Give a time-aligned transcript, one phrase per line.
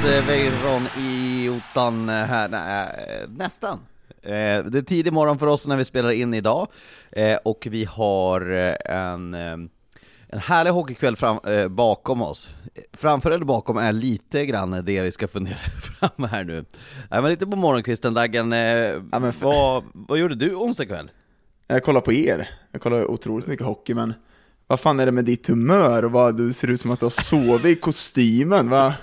[0.00, 2.88] 105,6 eh, Veyron i Otan eh, här, nej,
[3.22, 3.78] eh, nästan.
[4.22, 6.68] Det är tidig morgon för oss när vi spelar in idag,
[7.44, 8.40] och vi har
[8.86, 9.70] en, en
[10.38, 11.38] härlig hockeykväll fram,
[11.70, 12.48] bakom oss.
[12.92, 15.56] Framför eller bakom är lite grann det vi ska fundera
[15.98, 16.64] fram här nu.
[17.10, 21.10] Men lite på morgonkvisten Daggen, men för- vad, vad gjorde du onsdag kväll?
[21.66, 22.50] Jag kollar på er.
[22.72, 24.14] Jag kollar otroligt mycket hockey, men
[24.66, 26.04] vad fan är det med ditt humör?
[26.04, 28.94] Och vad, du ser ut som att du har sovit i kostymen, va?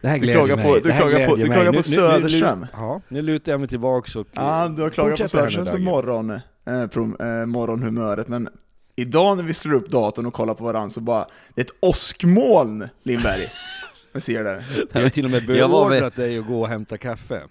[0.00, 0.64] Det här Du klagar mig.
[0.64, 2.60] på- du klagar på- du klagar på Nu- nu- Söderström.
[2.60, 5.74] Nu, ja, nu lutar jag mig tillbaks och Ja, du har klagat på nu, Söderströms
[5.74, 8.48] morgon, eh, prom, eh, morgonhumöret, men
[8.96, 11.70] idag när vi slår upp datorn och kollar på varandra så bara, det är ett
[11.80, 13.52] åskmoln, Lindberg.
[14.12, 14.62] Jag ser det.
[14.92, 17.42] Jag har till och med beordrat dig att gå och hämta kaffe.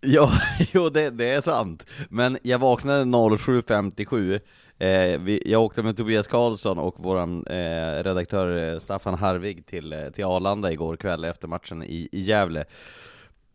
[0.00, 0.32] Ja,
[0.72, 1.86] jo det, det är sant.
[2.10, 4.40] Men jag vaknade 07.57,
[4.82, 7.18] eh, vi, jag åkte med Tobias Karlsson och vår
[7.52, 12.20] eh, redaktör eh, Staffan Harvig till, eh, till Arlanda igår kväll efter matchen i, i
[12.20, 12.64] Gävle.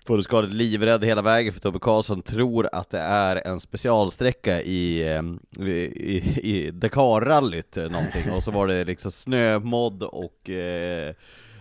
[0.07, 5.23] Fullskaligt livrädd hela vägen för Tobbe Karlsson tror att det är en specialsträcka i, eh,
[5.67, 11.15] i, i, i Dakar-rallyt någonting, och så var det liksom snömodd och eh,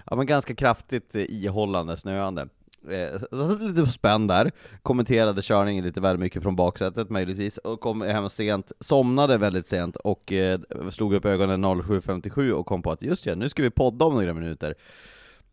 [0.07, 2.49] ja, men ganska kraftigt ihållande snöande.
[2.91, 4.53] Eh, satt lite spänd där,
[4.83, 9.97] kommenterade körningen lite väl mycket från baksätet möjligtvis, och kom hem sent, somnade väldigt sent
[9.97, 10.61] och eh,
[10.91, 14.15] slog upp ögonen 07.57 och kom på att just ja, nu ska vi podda om
[14.15, 14.75] några minuter.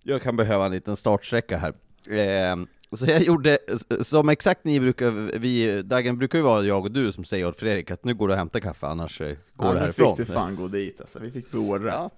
[0.04, 1.74] Jag kan behöva en liten startsträcka här.
[2.20, 2.56] Eh,
[2.96, 3.58] så jag gjorde,
[4.02, 7.60] som exakt ni brukar, vi, Dagen brukar ju vara jag och du som säger åt
[7.60, 10.18] Fredrik att nu går du och hämtar kaffe, annars eh, går Ja, du härifrån.
[10.18, 11.90] fick du fan gå dit alltså, vi fick beordra.
[11.90, 12.10] Ja.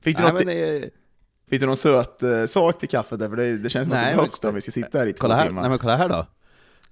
[0.00, 0.90] Fick, du Nej, något, men,
[1.50, 3.28] fick du någon söt eh, sak till kaffet där?
[3.28, 5.06] För det, det känns som att Nej, det men- behövs om vi ska sitta här
[5.06, 5.60] i två kolla här, timmar.
[5.62, 6.26] nej men kolla här då.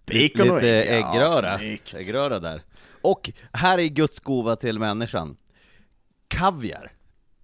[0.06, 1.94] Bacon och Lite ägg, ja, äggröra, snyggt.
[1.94, 2.62] äggröra där.
[3.02, 5.36] Och här är Guds gåva till människan.
[6.28, 6.92] Kaviar.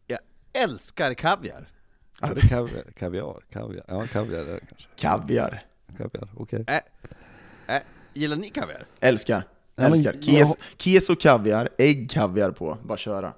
[0.07, 0.19] Jag
[0.53, 1.69] älskar kaviar.
[2.21, 2.85] Är det kaviar?
[2.99, 3.41] Kaviar?
[3.53, 3.85] Kaviar?
[3.89, 4.89] Ja, kaviar det kanske.
[4.97, 5.65] Kaviar.
[5.99, 6.65] Kaviar, okej.
[6.69, 7.83] Äh, äh,
[8.15, 8.87] gillar ni kaviar?
[9.01, 9.45] Älskar.
[9.77, 10.13] Ja, men Älskar.
[10.23, 12.79] Kes, keso kaviar, ägg kaviar på.
[12.85, 13.33] Bara köra.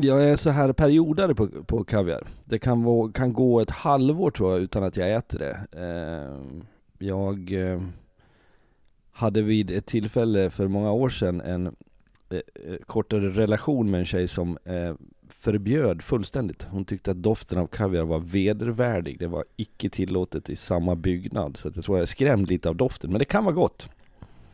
[0.00, 2.26] Jag är så här periodare på, på kaviar.
[2.44, 5.60] Det kan, vara, kan gå ett halvår tror jag utan att jag äter det.
[5.72, 6.58] Eh,
[7.06, 7.80] jag eh,
[9.12, 11.72] hade vid ett tillfälle för många år sedan en eh,
[12.38, 14.94] eh, kortare relation med en tjej som eh,
[15.28, 16.66] förbjöd fullständigt.
[16.70, 19.18] Hon tyckte att doften av kaviar var vedervärdig.
[19.18, 21.56] Det var icke tillåtet i samma byggnad.
[21.56, 23.10] Så att jag tror jag är skrämd lite av doften.
[23.10, 23.88] Men det kan vara gott.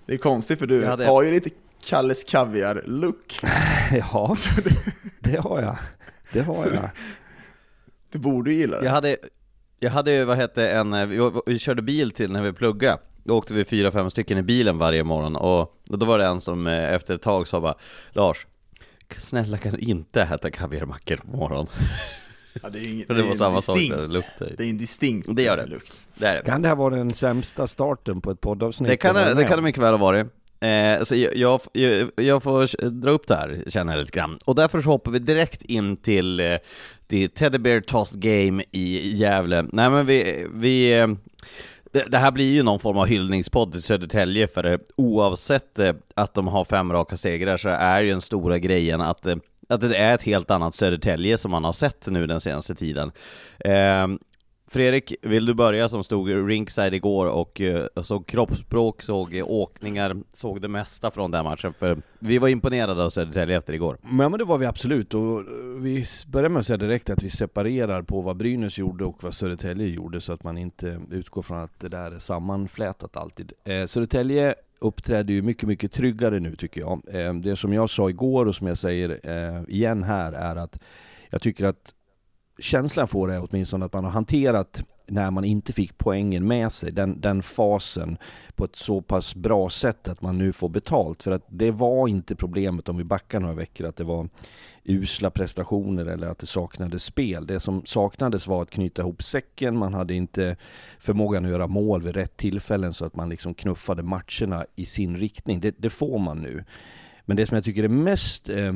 [0.06, 1.50] Det är konstigt för du hade- har ju lite
[1.88, 3.40] Kalles kaviar-look.
[3.92, 4.34] ja,
[5.20, 5.76] det har jag.
[6.32, 6.90] Det har jag.
[8.12, 8.84] Du borde ju gilla det.
[8.86, 9.16] Jag hade,
[9.80, 12.98] jag hade ju, vad hette en, eh, vi, vi körde bil till när vi pluggade
[13.24, 16.24] Då åkte vi fyra, fem stycken i bilen varje morgon och, och då var det
[16.26, 17.74] en som eh, efter ett tag sa bara
[18.12, 18.46] Lars,
[19.18, 21.66] snälla kan du inte äta kaviarmackor på morgonen?
[22.62, 24.78] Ja, det är inget, För det är samma sak, distinkt- det luktade Det är en
[24.78, 25.66] distinkt Det gör det.
[25.66, 25.92] lukt.
[26.14, 26.42] Det är det.
[26.42, 28.88] Kan det här vara den sämsta starten på ett poddavsnitt?
[28.88, 30.26] Det kan det, det kan det mycket väl ha varit.
[30.64, 34.38] Eh, så jag, jag, jag, får dra upp det här, känner jag lite grann.
[34.44, 36.56] Och därför så hoppar vi direkt in till, eh,
[37.06, 39.66] till Teddy Bear Toss Game i Gävle.
[39.72, 41.08] Nej men vi, vi eh,
[42.08, 46.34] det, här blir ju någon form av hyllningspodd till Södertälje, för eh, oavsett eh, att
[46.34, 49.26] de har fem raka segrar så är ju den stora grejen att
[49.68, 53.12] att det är ett helt annat Södertälje som man har sett nu den senaste tiden.
[54.74, 60.16] Fredrik, vill du börja som stod ringside igår och uh, såg kroppsspråk, såg eh, åkningar,
[60.32, 61.74] såg det mesta från den matchen?
[61.78, 63.98] För vi var imponerade av Södertälje efter igår.
[64.02, 65.46] Men, men det var vi absolut, och eh,
[65.78, 69.34] vi börjar med att säga direkt att vi separerar på vad Brynäs gjorde och vad
[69.34, 73.52] Södertälje gjorde så att man inte utgår från att det där är sammanflätat alltid.
[73.64, 77.02] Eh, Södertälje uppträder ju mycket, mycket tryggare nu tycker jag.
[77.08, 80.78] Eh, det som jag sa igår och som jag säger eh, igen här är att
[81.30, 81.94] jag tycker att
[82.58, 86.72] känslan jag får är åtminstone att man har hanterat när man inte fick poängen med
[86.72, 88.18] sig, den, den fasen
[88.54, 91.22] på ett så pass bra sätt att man nu får betalt.
[91.22, 94.28] För att det var inte problemet om vi backar några veckor, att det var
[94.84, 97.46] usla prestationer eller att det saknades spel.
[97.46, 100.56] Det som saknades var att knyta ihop säcken, man hade inte
[100.98, 105.16] förmågan att göra mål vid rätt tillfällen så att man liksom knuffade matcherna i sin
[105.16, 105.60] riktning.
[105.60, 106.64] Det, det får man nu.
[107.24, 108.72] Men det som jag tycker är mest eh,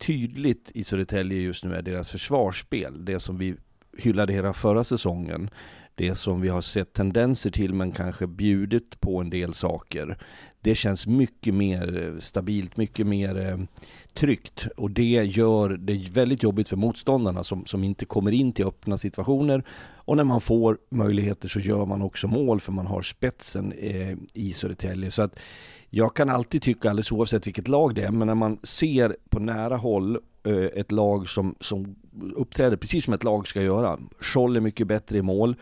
[0.00, 3.04] tydligt i Södertälje just nu är deras försvarsspel.
[3.04, 3.54] Det som vi
[3.98, 5.50] hyllade hela förra säsongen.
[5.94, 10.18] Det som vi har sett tendenser till men kanske bjudit på en del saker.
[10.60, 13.58] Det känns mycket mer stabilt, mycket mer eh,
[14.14, 18.66] tryggt och det gör det väldigt jobbigt för motståndarna som, som inte kommer in till
[18.66, 19.64] öppna situationer
[20.10, 24.16] och när man får möjligheter så gör man också mål för man har spetsen eh,
[24.34, 25.10] i Södertälje.
[25.10, 25.38] Så att
[25.90, 29.38] jag kan alltid tycka, alldeles oavsett vilket lag det är, men när man ser på
[29.38, 31.94] nära håll eh, ett lag som, som
[32.34, 33.98] uppträder precis som ett lag ska göra.
[34.20, 35.56] Scholl är mycket bättre i mål.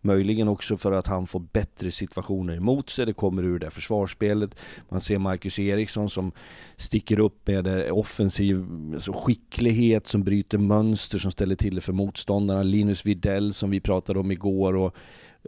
[0.00, 3.06] Möjligen också för att han får bättre situationer emot sig.
[3.06, 4.56] Det kommer ur det försvarsspelet.
[4.88, 6.32] Man ser Marcus Eriksson som
[6.76, 12.62] sticker upp med offensiv alltså skicklighet, som bryter mönster, som ställer till det för motståndarna.
[12.62, 14.96] Linus Videll som vi pratade om igår och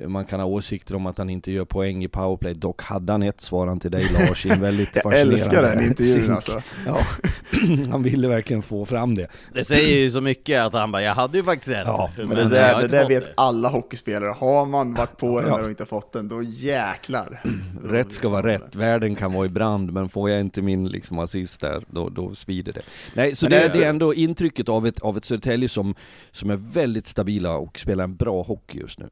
[0.00, 3.22] man kan ha åsikter om att han inte gör poäng i powerplay, dock hade han
[3.22, 6.62] ett svar till dig Lars i en väldigt Jag älskar den intervjun alltså.
[6.86, 6.98] Ja,
[7.90, 9.28] han ville verkligen få fram det.
[9.54, 11.82] Det säger ju så mycket att han bara, jag hade ju faktiskt ett.
[11.86, 13.32] Ja, men det där, det där vet det.
[13.36, 15.62] alla hockeyspelare, har man varit på den ja.
[15.62, 17.42] och inte fått den, då jäklar.
[17.84, 21.18] Rätt ska vara rätt, världen kan vara i brand, men får jag inte min liksom
[21.18, 22.82] assist där, då, då svider det.
[23.14, 25.94] Nej, så det, det, är ändå intrycket av ett, av ett Södertälje som,
[26.30, 29.08] som är väldigt stabila och spelar en bra hockey just nu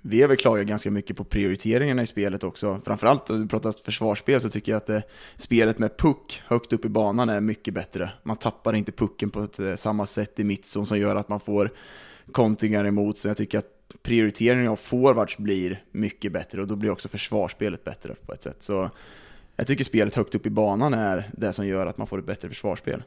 [0.00, 2.80] vi har väl klagat ganska mycket på prioriteringarna i spelet också.
[2.84, 5.02] Framförallt, om du pratar försvarsspel, så tycker jag att det, eh,
[5.36, 8.12] spelet med puck högt upp i banan är mycket bättre.
[8.22, 11.40] Man tappar inte pucken på ett, eh, samma sätt i mittzon som gör att man
[11.40, 11.72] får
[12.32, 13.18] kontringar emot.
[13.18, 13.72] Så jag tycker att
[14.02, 18.62] prioriteringen av forwards blir mycket bättre och då blir också försvarsspelet bättre på ett sätt.
[18.62, 18.90] Så
[19.56, 22.26] jag tycker spelet högt upp i banan är det som gör att man får ett
[22.26, 23.02] bättre försvarsspel.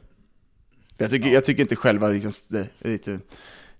[0.96, 3.18] Jag tycker, jag tycker inte själva liksom, lite,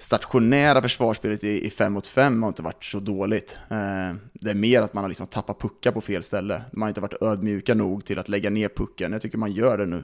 [0.01, 3.59] stationära försvarsspelet i 5 mot 5 har inte varit så dåligt.
[3.71, 6.63] Eh, det är mer att man har liksom tappat puckar på fel ställe.
[6.73, 9.13] Man har inte varit ödmjuka nog till att lägga ner pucken.
[9.13, 10.03] Jag tycker man gör det nu.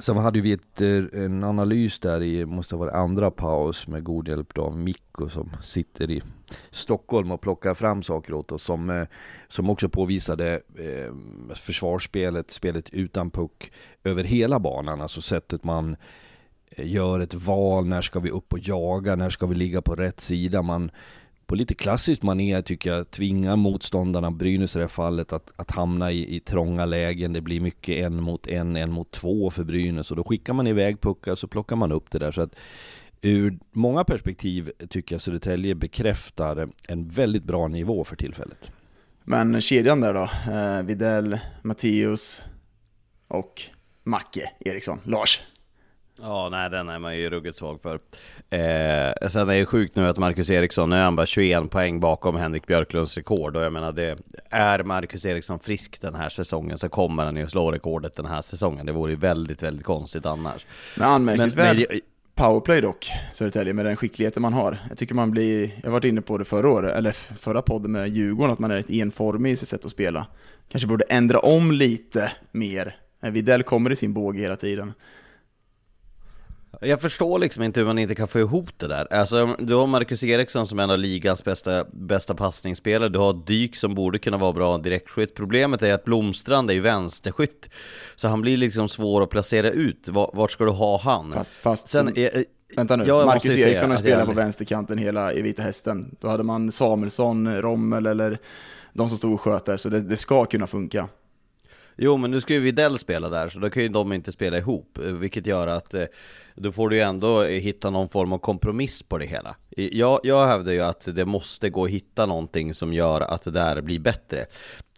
[0.00, 4.04] Sen hade vi ett, eh, en analys där i, måste ha varit andra paus med
[4.04, 6.22] god hjälp av Mikko som sitter i
[6.70, 9.06] Stockholm och plockar fram saker åt oss som, eh,
[9.48, 11.14] som också påvisade eh,
[11.54, 13.72] försvarsspelet, spelet utan puck
[14.04, 15.96] över hela banan, alltså sättet man
[16.76, 20.20] gör ett val, när ska vi upp och jaga, när ska vi ligga på rätt
[20.20, 20.62] sida?
[20.62, 20.90] Man,
[21.46, 25.70] på lite klassiskt manér tycker jag tvingar motståndarna, Brynäs i det här fallet, att, att
[25.70, 27.32] hamna i, i trånga lägen.
[27.32, 30.66] Det blir mycket en mot en, en mot två för Brynäs och då skickar man
[30.66, 32.32] iväg puckar så plockar man upp det där.
[32.32, 32.54] Så att
[33.20, 38.72] ur många perspektiv tycker jag Södertälje bekräftar en väldigt bra nivå för tillfället.
[39.24, 40.30] Men kedjan där då?
[40.52, 42.42] Eh, Videll, Mattius
[43.28, 43.62] och
[44.04, 45.40] Macke Eriksson, Lars.
[46.20, 47.94] Ja, nej den är man ju ruggigt svag för.
[48.50, 52.00] Eh, sen är det sjukt nu att Marcus Eriksson, nu är han bara 21 poäng
[52.00, 53.56] bakom Henrik Björklunds rekord.
[53.56, 54.18] Och jag menar, det,
[54.50, 58.42] är Marcus Eriksson frisk den här säsongen så kommer han ju slå rekordet den här
[58.42, 58.86] säsongen.
[58.86, 60.66] Det vore ju väldigt, väldigt konstigt annars.
[60.96, 61.88] Men anmärkningsvärt
[62.34, 64.78] powerplay dock, Södertälje, med den skickligheten man har.
[64.88, 68.08] Jag tycker man blir, jag varit inne på det förra året, eller förra podden med
[68.08, 70.26] Djurgården, att man är lite enformig i sitt sätt att spela.
[70.68, 72.96] Kanske borde ändra om lite mer.
[73.20, 74.92] Videll kommer i sin båge hela tiden.
[76.80, 79.12] Jag förstår liksom inte hur man inte kan få ihop det där.
[79.12, 83.46] Alltså, du har Marcus Eriksson som är en av ligans bästa, bästa passningsspelare, du har
[83.46, 85.34] Dyk som borde kunna vara bra direktskytt.
[85.34, 87.68] Problemet är att Blomstrand är ju vänsterskytt,
[88.16, 90.08] så han blir liksom svår att placera ut.
[90.08, 91.32] Vart ska du ha han?
[91.32, 92.44] Fast, fast Sen, är,
[92.76, 96.16] Vänta nu, Marcus Eriksson har spelat på vänsterkanten hela i Vita Hästen.
[96.20, 98.38] Då hade man Samuelsson, Rommel eller
[98.92, 101.08] de som stod och sköt där, så det, det ska kunna funka.
[101.96, 104.58] Jo, men nu ska ju Videll spela där, så då kan ju de inte spela
[104.58, 106.04] ihop, eh, vilket gör att eh,
[106.54, 109.56] då får du ju ändå eh, hitta någon form av kompromiss på det hela.
[109.76, 113.50] Jag, jag hävdar ju att det måste gå att hitta någonting som gör att det
[113.50, 114.46] där blir bättre.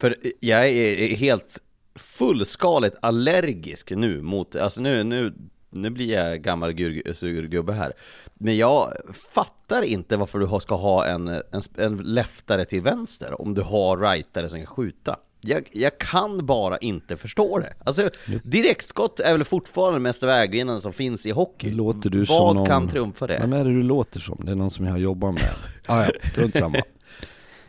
[0.01, 1.63] För eh, jag är helt
[1.95, 5.33] fullskaligt allergisk nu mot, alltså nu, nu,
[5.71, 7.93] nu blir jag gammal gubbe här.
[8.35, 13.55] Men jag fattar inte varför du ska ha en, en, en leftare till vänster om
[13.55, 15.17] du har rightare som kan skjuta.
[15.47, 17.73] Jag, jag, kan bara inte förstå det.
[17.85, 18.11] Alltså,
[18.43, 21.71] direktskott är väl fortfarande mest vägvinnande som finns i hockey.
[21.71, 22.67] Låter du Vad som någon...
[22.67, 23.39] kan trumfa det?
[23.41, 24.41] Vem är det du låter som?
[24.45, 25.51] Det är någon som jag har jobbat med.
[25.87, 26.79] ah, ja, strunt samma.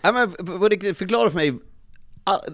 [0.02, 0.30] Nej men
[0.96, 1.60] förklara för mig,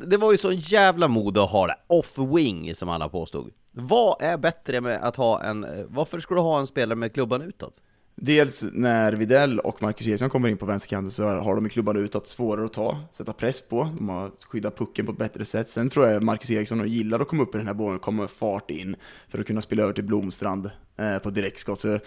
[0.06, 3.51] det var ju sån jävla mode att ha det off-wing som alla påstod.
[3.72, 7.42] Vad är bättre med att ha en, varför ska du ha en spelare med klubban
[7.42, 7.82] utåt?
[8.15, 11.98] Dels när Videll och Marcus Eriksson kommer in på vänsterkanten så har de i klubban
[11.98, 15.70] utåt svårare att ta, sätta press på, de har skyddat pucken på ett bättre sätt.
[15.70, 18.22] Sen tror jag Marcus Eriksson gillar att komma upp i den här bollen och komma
[18.22, 18.96] med fart in
[19.29, 21.79] för att kunna spela över till Blomstrand eh, på direktskott.
[21.79, 22.00] Så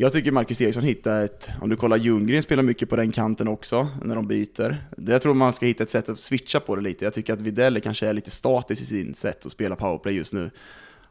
[0.00, 3.48] jag tycker Marcus Eriksson hittar ett, om du kollar Ljunggren spelar mycket på den kanten
[3.48, 4.84] också när de byter.
[4.96, 7.04] Jag tror man ska hitta ett sätt att switcha på det lite.
[7.04, 10.32] Jag tycker att Videll kanske är lite statisk i sin sätt att spela powerplay just
[10.32, 10.50] nu.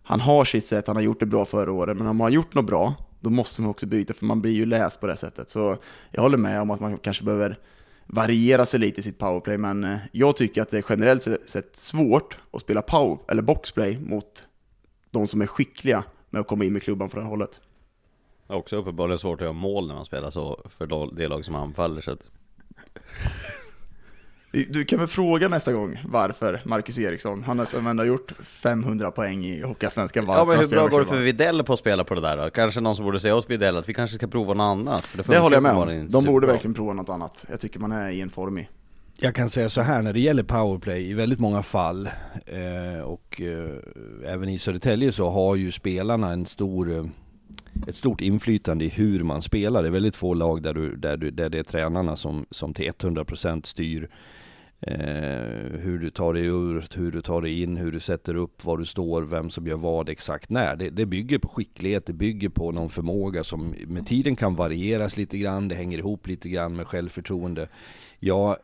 [0.04, 2.30] Han har sitt sätt, han har gjort det bra förra året, men om han har
[2.30, 5.18] gjort något bra, då måste man också byta, för man blir ju läst på det
[5.18, 5.50] sättet.
[5.50, 5.78] Så
[6.12, 7.60] jag håller med om att man kanske behöver
[8.06, 11.76] variera sig lite i sitt powerplay, men eh, jag tycker att det är generellt sett
[11.76, 14.46] svårt att spela power, eller boxplay mot
[15.12, 17.62] de som är skickliga med att komma in med klubban från det hållet.
[18.48, 21.46] Det är också uppenbarligen svårt att göra mål när man spelar så för det lag
[21.46, 22.32] som anfaller så att...
[24.66, 29.46] Du kan väl fråga nästa gång varför Marcus Eriksson, han har ändå gjort 500 poäng
[29.46, 32.16] i Hockeyallsvenskan, varför Ja men hur bra går det för Videll på att spela på
[32.16, 32.50] det där då?
[32.50, 35.06] Kanske någon som borde säga åt Videll att vi kanske ska prova något annat?
[35.06, 37.46] För det, det håller jag med om, de borde verkligen prova något annat.
[37.50, 38.68] Jag tycker man är i en form i.
[39.20, 42.10] Jag kan säga så här när det gäller powerplay, i väldigt många fall
[42.46, 47.06] eh, och eh, även i Södertälje så har ju spelarna en stor eh,
[47.88, 49.82] ett stort inflytande i hur man spelar.
[49.82, 52.74] Det är väldigt få lag där, du, där, du, där det är tränarna som, som
[52.74, 54.10] till 100% styr
[54.82, 58.66] eh, hur du tar dig ut, hur du tar dig in, hur du sätter upp,
[58.66, 60.76] var du står, vem som gör vad exakt när.
[60.76, 65.18] Det, det bygger på skicklighet, det bygger på någon förmåga som med tiden kan varieras
[65.18, 67.68] lite grann, det hänger ihop lite grann med självförtroende.
[68.20, 68.58] Jag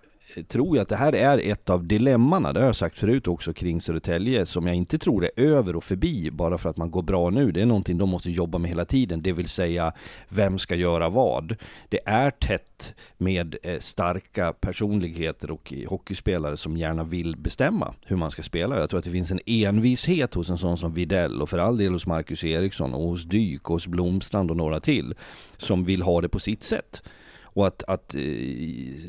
[0.48, 3.54] tror jag att det här är ett av dilemmana, det har jag sagt förut också
[3.54, 7.02] kring Södertälje, som jag inte tror är över och förbi bara för att man går
[7.02, 7.52] bra nu.
[7.52, 9.94] Det är någonting de måste jobba med hela tiden, det vill säga
[10.30, 11.56] vem ska göra vad?
[11.90, 18.32] Det är tätt med eh, starka personligheter och hockeyspelare som gärna vill bestämma hur man
[18.32, 18.80] ska spela.
[18.80, 21.78] Jag tror att det finns en envishet hos en sån som Videll och för all
[21.78, 25.14] del hos Marcus Eriksson och hos Dyk och hos Blomstrand och några till
[25.58, 27.04] som vill ha det på sitt sätt.
[27.54, 28.22] Och att, att eh,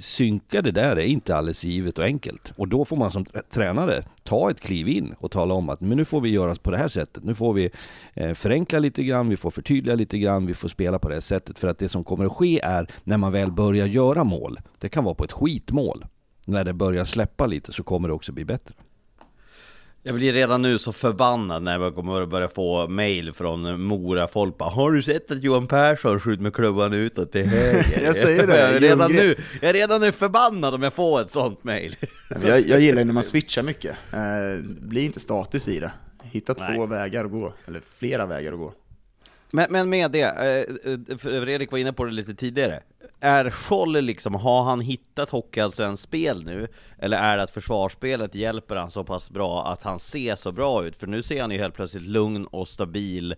[0.00, 2.52] synka det där är inte alldeles givet och enkelt.
[2.56, 5.96] Och då får man som tränare ta ett kliv in och tala om att men
[5.96, 7.24] nu får vi göra på det här sättet.
[7.24, 7.70] Nu får vi
[8.14, 11.20] eh, förenkla lite grann, vi får förtydliga lite grann, vi får spela på det här
[11.20, 11.58] sättet.
[11.58, 14.88] För att det som kommer att ske är när man väl börjar göra mål, det
[14.88, 16.04] kan vara på ett skitmål.
[16.46, 18.74] När det börjar släppa lite så kommer det också bli bättre.
[20.06, 24.58] Jag blir redan nu så förbannad när jag kommer att börja få mail från Mora-folk
[24.58, 28.04] bara Har du sett att Johan Persson skjuter med klubban utåt till höger?
[28.04, 28.60] jag säger det!
[28.60, 31.96] Jag är, redan nu, jag är redan nu förbannad om jag får ett sånt mail
[32.44, 35.92] jag, jag gillar när man switchar mycket, eh, bli inte status i det
[36.22, 36.76] Hitta Nej.
[36.76, 38.72] två vägar att gå, eller flera vägar att gå
[39.50, 42.80] men, men med det, eh, eh, Fredrik var inne på det lite tidigare
[43.24, 46.68] är Scholl liksom, har han hittat Hockeyallsvenskt spel nu?
[46.98, 50.84] Eller är det att försvarsspelet hjälper han så pass bra att han ser så bra
[50.84, 50.96] ut?
[50.96, 53.34] För nu ser han ju helt plötsligt lugn och stabil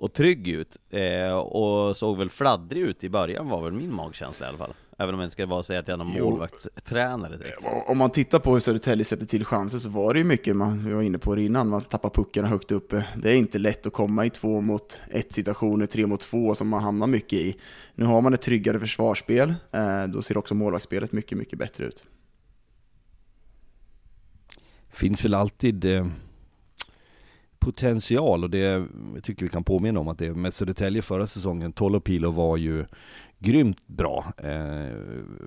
[0.00, 4.46] och trygg ut, eh, och såg väl fladdrig ut i början var väl min magkänsla
[4.46, 4.74] i alla fall.
[5.00, 7.58] Även om jag inte ska vara säga att jag är någon målvaktstränare direkt.
[7.86, 10.84] Om man tittar på hur Södertälje släppte till chanser så var det ju mycket, man,
[10.84, 13.06] vi var inne på det innan, man tappar puckarna högt uppe.
[13.16, 16.68] Det är inte lätt att komma i två mot ett situationer, tre mot två som
[16.68, 17.56] man hamnar mycket i.
[17.94, 22.04] Nu har man ett tryggare försvarsspel, eh, då ser också målvaktsspelet mycket, mycket bättre ut.
[24.90, 26.06] Finns väl alltid eh
[27.60, 28.88] potential och det jag
[29.22, 32.86] tycker vi kan påminna om att det med Södertälje förra säsongen, Tolopilo var ju
[33.40, 34.32] grymt bra.
[34.36, 34.96] Eh,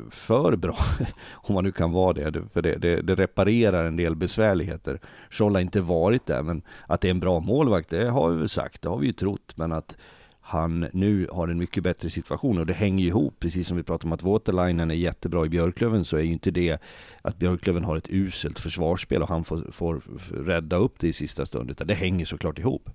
[0.09, 0.77] för bra,
[1.31, 2.43] om man nu kan vara det.
[2.53, 4.99] För det, det, det reparerar en del besvärligheter.
[5.29, 8.37] Scholl har inte varit där, men att det är en bra målvakt, det har vi
[8.37, 9.53] väl sagt, det har vi ju trott.
[9.55, 9.97] Men att
[10.45, 13.83] han nu har en mycket bättre situation och det hänger ju ihop, precis som vi
[13.83, 16.81] pratade om att Waterlinen är jättebra i Björklöven så är ju inte det
[17.21, 20.01] att Björklöven har ett uselt försvarsspel och han får, får
[20.45, 22.89] rädda upp det i sista stund, utan det hänger såklart ihop.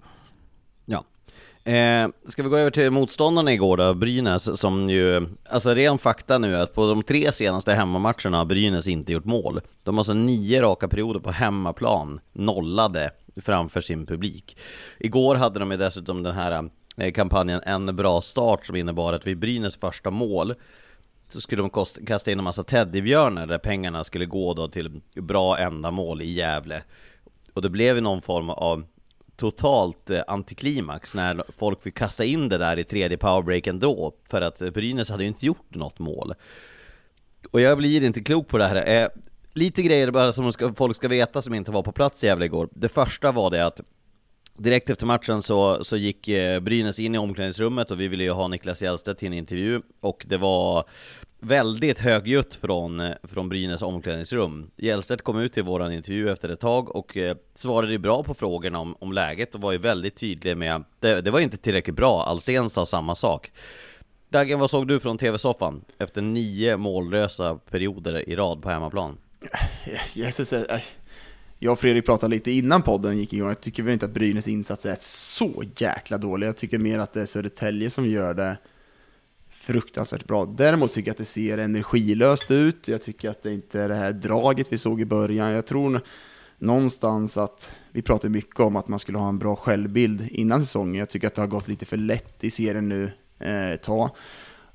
[1.69, 6.39] Eh, ska vi gå över till motståndarna igår då, Brynäs, som ju, alltså ren fakta
[6.39, 9.61] nu är att på de tre senaste hemmamatcherna har Brynäs inte gjort mål.
[9.83, 14.57] De har alltså nio raka perioder på hemmaplan, nollade framför sin publik.
[14.99, 19.27] Igår hade de ju dessutom den här eh, kampanjen En bra start som innebar att
[19.27, 20.55] vid Brynäs första mål
[21.29, 21.71] så skulle de
[22.07, 26.83] kasta in en massa teddybjörnar där pengarna skulle gå då till bra ändamål i Gävle.
[27.55, 28.85] Och det blev ju någon form av
[29.39, 34.41] totalt eh, antiklimax när folk fick kasta in det där i tredje powerbreaken då, för
[34.41, 36.35] att eh, Brynäs hade ju inte gjort något mål.
[37.51, 39.03] Och jag blir inte klok på det här.
[39.03, 39.09] Eh,
[39.53, 42.45] lite grejer bara som ska, folk ska veta som inte var på plats i Gävle
[42.45, 42.69] igår.
[42.73, 43.81] Det första var det att
[44.59, 48.31] Direkt efter matchen så, så gick eh, Brynäs in i omklädningsrummet och vi ville ju
[48.31, 50.85] ha Niklas Hjellstedt till en intervju och det var
[51.41, 54.71] väldigt högljutt från, eh, från Brynäs omklädningsrum.
[54.77, 58.35] Gällstedt kom ut till våran intervju efter ett tag och eh, svarade ju bra på
[58.35, 61.97] frågorna om, om läget och var ju väldigt tydlig med det, det var inte tillräckligt
[61.97, 63.53] bra, Alsen sa samma sak.
[64.29, 69.19] Dagen, vad såg du från TV-soffan efter nio mållösa perioder i rad på hemmaplan?
[70.15, 70.81] Jesus, eh, eh,
[71.59, 74.49] jag och Fredrik pratade lite innan podden gick igång, jag tycker väl inte att Brynäs
[74.49, 76.47] insats är så jäkla dålig.
[76.47, 78.57] Jag tycker mer att det är Södertälje som gör det
[79.69, 80.45] fruktansvärt bra.
[80.45, 82.89] Däremot tycker jag att det ser energilöst ut.
[82.89, 85.53] Jag tycker att det inte är det här draget vi såg i början.
[85.53, 86.01] Jag tror
[86.59, 90.95] någonstans att vi pratar mycket om att man skulle ha en bra självbild innan säsongen.
[90.95, 94.11] Jag tycker att det har gått lite för lätt i serien nu eh, ett tag.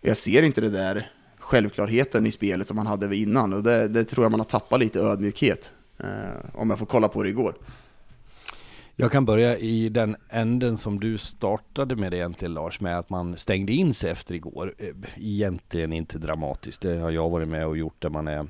[0.02, 4.04] Jag ser inte det där självklarheten i spelet som man hade innan och det, det
[4.04, 5.74] tror jag man har tappat lite ödmjukhet.
[6.00, 7.56] Eh, om jag får kolla på det igår.
[8.96, 13.38] Jag kan börja i den änden som du startade med egentligen Lars, med att man
[13.38, 14.76] stängde in sig efter igår.
[14.78, 18.48] Eh, egentligen inte dramatiskt, det har jag varit med och gjort där man är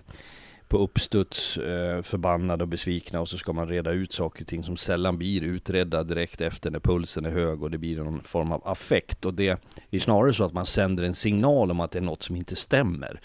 [0.67, 4.63] på uppstuds, eh, förbannad och besvikna och så ska man reda ut saker och ting
[4.63, 8.51] som sällan blir utredda direkt efter när pulsen är hög och det blir någon form
[8.51, 9.25] av affekt.
[9.25, 9.59] Och det
[9.91, 12.55] är snarare så att man sänder en signal om att det är något som inte
[12.55, 13.19] stämmer.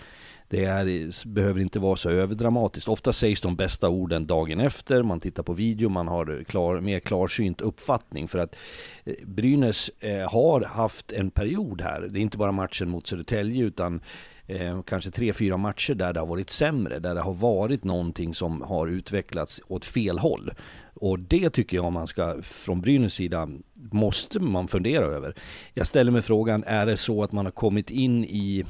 [0.51, 2.89] Det är, behöver inte vara så överdramatiskt.
[2.89, 6.81] Ofta sägs de bästa orden dagen efter, man tittar på video, man har eh, klar,
[6.81, 8.29] mer klarsynt uppfattning.
[8.29, 8.57] För att
[9.05, 13.65] eh, Brynäs eh, har haft en period här, det är inte bara matchen mot Södertälje
[13.65, 14.01] utan
[14.47, 18.35] eh, kanske tre, fyra matcher där det har varit sämre, där det har varit någonting
[18.35, 20.51] som har utvecklats åt fel håll.
[20.95, 23.49] Och det tycker jag man ska, från Brynäs sida,
[23.93, 25.35] måste man fundera över.
[25.75, 28.65] Jag ställer mig frågan, är det så att man har kommit in i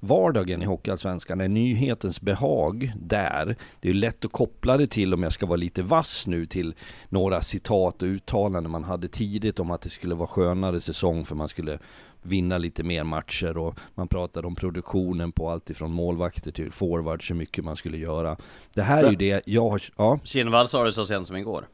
[0.00, 3.56] vardagen i Hockeyallsvenskan är nyhetens behag där.
[3.80, 6.74] Det är lätt att koppla det till, om jag ska vara lite vass nu, till
[7.08, 11.34] några citat och uttalanden man hade tidigt om att det skulle vara skönare säsong för
[11.34, 11.78] man skulle
[12.22, 17.30] vinna lite mer matcher och man pratade om produktionen på allt ifrån målvakter till forwards,
[17.30, 18.36] hur mycket man skulle göra.
[18.74, 19.82] Det här är ju det jag har...
[19.96, 20.20] Ja.
[20.24, 21.68] Kinnvall sa det så sent som igår.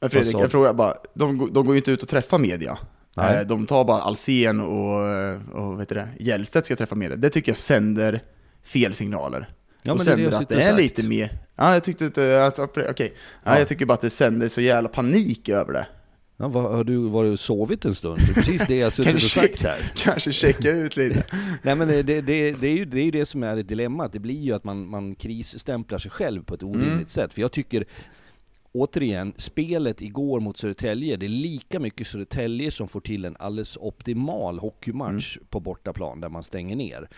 [0.00, 2.78] Men Fredrik, jag frågar bara, de, de går ju inte ut och träffar media.
[3.16, 3.36] Nej.
[3.40, 5.00] Eh, De tar bara Alsen och,
[5.52, 7.16] och vet det, Hjellstedt ska träffa media.
[7.16, 8.20] Det tycker jag sänder
[8.64, 9.48] fel signaler.
[9.82, 10.76] Ja, och det det sänder jag att det är sagt.
[10.82, 11.38] lite mer...
[11.56, 12.42] Ja, jag tyckte inte...
[12.44, 12.90] Alltså, okej.
[12.90, 13.10] Okay.
[13.44, 13.52] Ja.
[13.52, 13.58] Ja.
[13.58, 15.86] jag tycker bara att det sänder så jävla panik över det.
[16.38, 18.18] Ja, vad, har du varit och sovit en stund?
[18.18, 19.92] Det är precis det jag suttit och Kanske- sagt här.
[19.96, 21.24] Kanske checka ut lite.
[21.62, 23.68] Nej men det, det, det, det, är ju, det är ju det som är ett
[23.68, 27.06] dilemma, det blir ju att man, man krisstämplar sig själv på ett orimligt Mm.
[27.06, 27.32] sätt.
[27.32, 27.84] För jag tycker,
[28.80, 33.76] återigen, spelet igår mot Södertälje, det är lika mycket Södertälje som får till en alldeles
[33.76, 37.08] optimal hockeymatch på bortaplan där man stänger ner.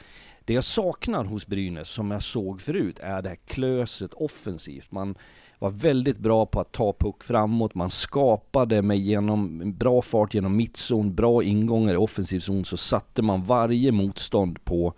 [0.45, 4.93] Det jag saknar hos Brynäs, som jag såg förut, är det här klöset offensivt.
[4.93, 5.15] Man
[5.59, 10.57] var väldigt bra på att ta puck framåt, man skapade med genom bra fart genom
[10.57, 14.95] mittzon, bra ingångar i offensiv zon, så satte man varje motstånd på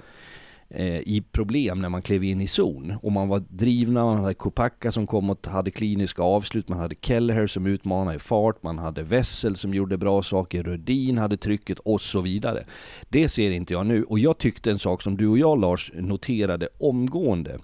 [0.78, 2.94] i problem när man klev in i zon.
[3.02, 6.94] Och man var drivna, man hade Kopacka som kom och hade kliniska avslut, man hade
[7.00, 11.78] Kelleher som utmanade i fart, man hade Wessel som gjorde bra saker, Rödin hade trycket
[11.78, 12.64] och så vidare.
[13.08, 14.04] Det ser inte jag nu.
[14.04, 17.58] Och jag tyckte en sak som du och jag Lars noterade omgående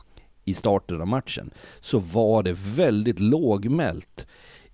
[0.45, 4.27] i starten av matchen, så var det väldigt lågmält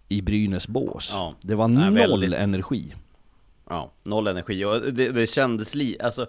[0.08, 1.10] i Brynäs bås.
[1.12, 1.34] Ja.
[1.40, 2.32] Det var noll väldigt.
[2.32, 2.94] energi.
[3.68, 5.96] Ja, noll energi och det, det kändes li...
[6.00, 6.26] Alltså,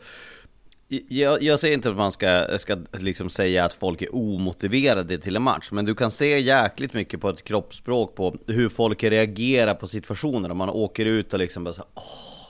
[0.87, 5.35] jag, jag säger inte att man ska, ska liksom säga att folk är omotiverade till
[5.35, 9.73] en match, men du kan se jäkligt mycket på ett kroppsspråk på hur folk reagerar
[9.73, 10.49] på situationer.
[10.49, 12.43] Om man åker ut och liksom bara så här, åh,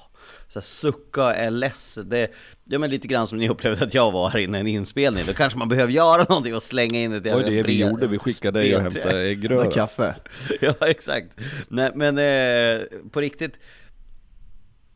[0.47, 1.99] så här, sucka och är less.
[2.05, 2.31] Det,
[2.63, 4.67] det är men lite grann som ni upplevde att jag var här inne i en
[4.67, 5.23] inspelning.
[5.27, 7.79] Då kanske man behöver göra någonting och slänga in ett Det var jävla det vi
[7.79, 9.71] gjorde, vi skickade dig och hämtade Ta äggröra.
[9.71, 10.15] kaffe.
[10.61, 11.39] ja, exakt.
[11.67, 13.59] Nej, men eh, på riktigt.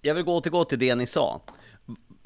[0.01, 1.41] Jag vill gå återgå till det ni sa.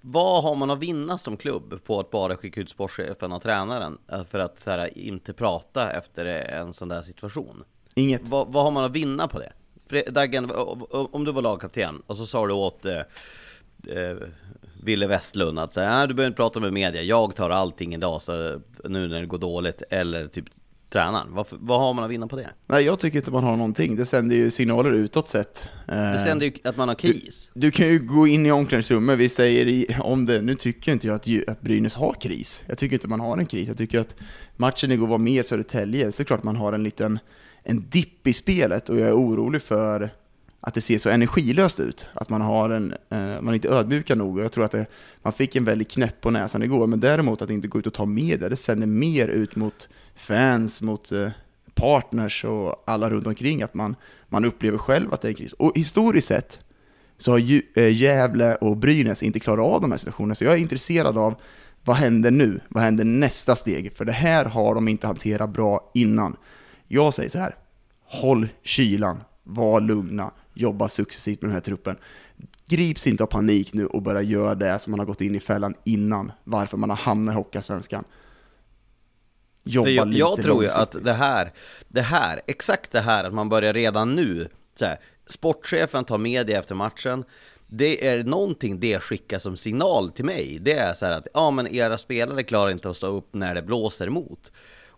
[0.01, 3.97] Vad har man att vinna som klubb på att bara skicka ut sportchefen och tränaren
[4.11, 7.63] eh, för att så här, inte prata efter en sån där situation?
[7.95, 8.29] Inget.
[8.29, 9.53] Vad, vad har man att vinna på det?
[10.11, 10.51] Daggen,
[11.11, 12.97] om du var lagkapten och så sa du åt eh,
[13.87, 14.17] eh,
[14.83, 18.21] Ville Westlund att säga, "Nej, du behöver inte prata med media, jag tar allting idag
[18.21, 20.45] så nu när det går dåligt, eller typ
[20.91, 21.27] tränaren.
[21.34, 22.49] Vad, vad har man att vinna på det?
[22.67, 23.95] Nej, jag tycker inte man har någonting.
[23.95, 25.69] Det sänder ju signaler utåt sett.
[25.88, 27.51] Eh, Det sänder ju att man har kris.
[27.54, 31.08] Du kan ju gå in i omklädningsrummet, vi säger i, om det, nu tycker inte
[31.08, 32.63] jag att, att Brynäs har kris.
[32.67, 33.67] Jag tycker inte man har en kris.
[33.67, 34.15] Jag tycker att
[34.58, 37.19] matchen igår var mer Södertälje, så är det klart man har en liten
[37.63, 40.10] en dipp i spelet och jag är orolig för
[40.62, 42.08] att det ser så energilöst ut.
[42.13, 44.39] Att man har en, eh, man är inte ödmjuka nog.
[44.39, 44.86] Jag tror att det,
[45.21, 47.93] man fick en väldigt knäpp på näsan igår, men däremot att inte gå ut och
[47.93, 51.30] ta media, det sänder mer ut mot fans, mot eh,
[51.74, 53.95] partners och alla runt omkring att man,
[54.30, 55.54] man upplever själv att det är en kris.
[55.54, 56.60] Och historiskt sett
[57.17, 60.54] så har ju, eh, Gävle och Brynäs inte klarat av de här situationerna, så jag
[60.54, 61.36] är intresserad av
[61.84, 62.60] vad händer nu?
[62.69, 63.93] Vad händer nästa steg?
[63.93, 66.36] För det här har de inte hanterat bra innan.
[66.88, 67.56] Jag säger så här,
[68.06, 71.97] håll kylan, var lugna, jobba successivt med den här truppen.
[72.69, 75.39] Grips inte av panik nu och börja göra det som man har gått in i
[75.39, 78.03] fällan innan, varför man har hamnat i Hockeyallsvenskan.
[79.63, 81.53] Jobba jag, lite Jag tror ju att det här,
[81.87, 86.59] det här, exakt det här att man börjar redan nu, så här, sportchefen tar media
[86.59, 87.23] efter matchen,
[87.67, 90.59] det är någonting det skickar som signal till mig.
[90.61, 93.55] Det är så här att, ja men era spelare klarar inte att stå upp när
[93.55, 94.51] det blåser emot.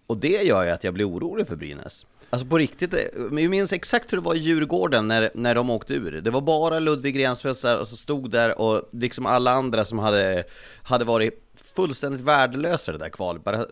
[0.07, 2.05] Och det gör ju att jag blir orolig för Brynäs.
[2.33, 5.93] Alltså på riktigt, jag minns exakt hur det var i Djurgården när, när de åkte
[5.93, 6.21] ur.
[6.21, 10.43] Det var bara Ludvig Rensfeldt som stod där och liksom alla andra som hade,
[10.83, 11.33] hade varit
[11.75, 13.65] fullständigt värdelösa det där kvalet, bara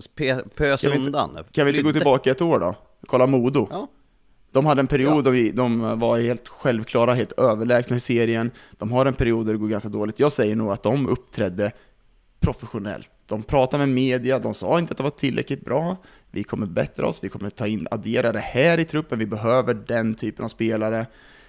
[0.56, 1.30] pös kan undan.
[1.30, 2.76] Inte, kan vi inte gå tillbaka ett år då?
[3.08, 3.68] Kolla Modo.
[3.72, 3.88] Ja.
[4.52, 5.22] De hade en period ja.
[5.22, 8.52] då vi, de var helt självklara, helt överlägsna i serien.
[8.72, 10.20] De har en period där det går ganska dåligt.
[10.20, 11.72] Jag säger nog att de uppträdde
[12.40, 13.12] professionellt.
[13.26, 15.98] De pratade med media, de sa inte att det var tillräckligt bra.
[16.32, 19.74] Vi kommer bättra oss, vi kommer ta in, addera det här i truppen, vi behöver
[19.74, 21.06] den typen av spelare.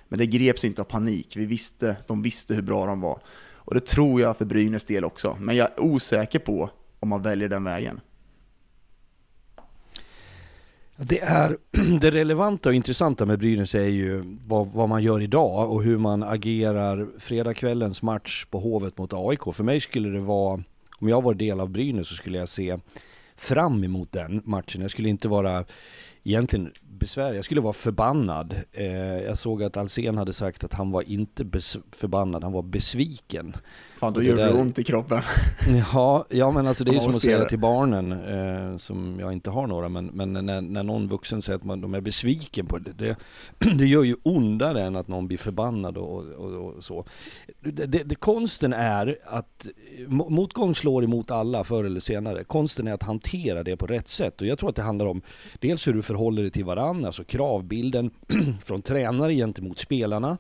[0.09, 3.19] Men det greps inte av panik, vi visste, de visste hur bra de var.
[3.65, 7.23] Och det tror jag för Brynäs del också, men jag är osäker på om man
[7.23, 8.01] väljer den vägen.
[10.97, 11.57] Det, är,
[12.01, 15.99] det relevanta och intressanta med Brynäs är ju vad, vad, man gör idag och hur
[15.99, 19.55] man agerar fredagskvällens match på Hovet mot AIK.
[19.55, 20.63] För mig skulle det vara,
[20.99, 22.79] om jag var del av Brynäs så skulle jag se
[23.37, 24.83] fram emot den matchen.
[24.83, 25.65] Jag skulle inte vara
[26.25, 27.33] egentligen besvär.
[27.33, 28.57] Jag skulle vara förbannad.
[28.73, 28.87] Eh,
[29.23, 31.45] jag såg att Alsen hade sagt att han var inte
[31.93, 33.57] förbannad, han var besviken.
[33.97, 35.21] Fan, då gör det ont i kroppen.
[35.93, 39.33] ja, ja, men alltså det är ju som att säga till barnen, eh, som jag
[39.33, 42.67] inte har några, men, men när, när någon vuxen säger att man, de är besviken
[42.67, 43.17] på det, det,
[43.79, 47.05] det gör ju ondare än att någon blir förbannad och, och, och så.
[47.61, 49.67] Det, det, det, konsten är att,
[50.09, 52.45] motgång slår emot alla förr eller senare.
[52.45, 55.23] Konsten är att hantera det på rätt sätt och jag tror att det handlar om
[55.61, 58.11] dels hur du förhåller dig till varandra, alltså kravbilden
[58.65, 60.39] från tränare gentemot spelarna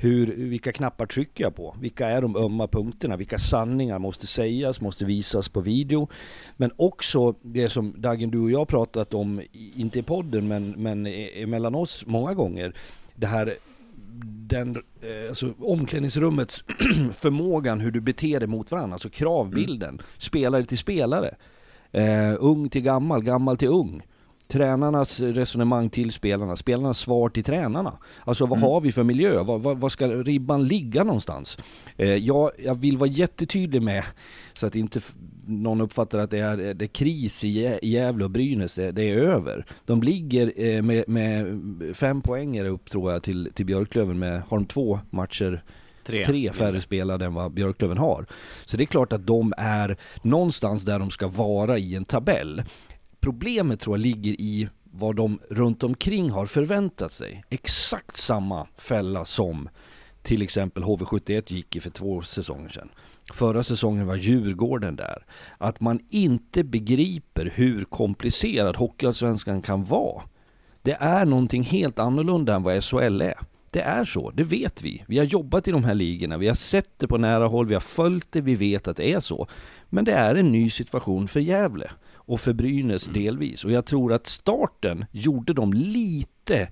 [0.00, 1.76] hur, vilka knappar trycker jag på?
[1.80, 3.16] Vilka är de ömma punkterna?
[3.16, 6.08] Vilka sanningar måste sägas, måste visas på video?
[6.56, 11.02] Men också det som Dagen, du och jag pratat om, inte i podden men, men
[11.50, 12.72] mellan oss många gånger.
[13.14, 13.54] Det här
[14.24, 16.64] den, eh, alltså omklädningsrummets
[17.14, 20.02] förmågan hur du beter dig mot varandra, alltså kravbilden, mm.
[20.18, 21.34] spelare till spelare.
[21.96, 24.02] Uh, ung till gammal, gammal till ung
[24.48, 27.98] tränarnas resonemang till spelarna, spelarnas svar till tränarna.
[28.24, 28.70] Alltså vad mm.
[28.70, 29.42] har vi för miljö?
[29.42, 31.58] Vad, vad, vad, ska ribban ligga någonstans?
[31.96, 34.04] Eh, jag, jag vill vara jättetydlig med,
[34.52, 35.00] så att inte
[35.46, 39.16] någon uppfattar att det är, det är kris i Gävle och Brynäs, det, det är
[39.16, 39.66] över.
[39.84, 41.56] De ligger eh, med, med
[41.94, 45.62] fem poänger upp tror jag till, till Björklöven med, har de två matcher
[46.04, 46.24] Tre.
[46.24, 48.26] tre färre spelare än vad Björklöven har.
[48.66, 52.62] Så det är klart att de är någonstans där de ska vara i en tabell.
[53.20, 57.44] Problemet tror jag ligger i vad de runt omkring har förväntat sig.
[57.48, 59.68] Exakt samma fälla som
[60.22, 62.88] till exempel HV71 gick i för två säsonger sedan.
[63.32, 65.26] Förra säsongen var Djurgården där.
[65.58, 70.22] Att man inte begriper hur komplicerad Hockeyallsvenskan kan vara.
[70.82, 73.38] Det är någonting helt annorlunda än vad SHL är.
[73.70, 75.04] Det är så, det vet vi.
[75.08, 77.74] Vi har jobbat i de här ligorna, vi har sett det på nära håll, vi
[77.74, 79.48] har följt det, vi vet att det är så.
[79.88, 81.90] Men det är en ny situation för Gävle
[82.28, 83.22] och för Brynäs mm.
[83.22, 83.64] delvis.
[83.64, 86.68] Och jag tror att starten gjorde dem lite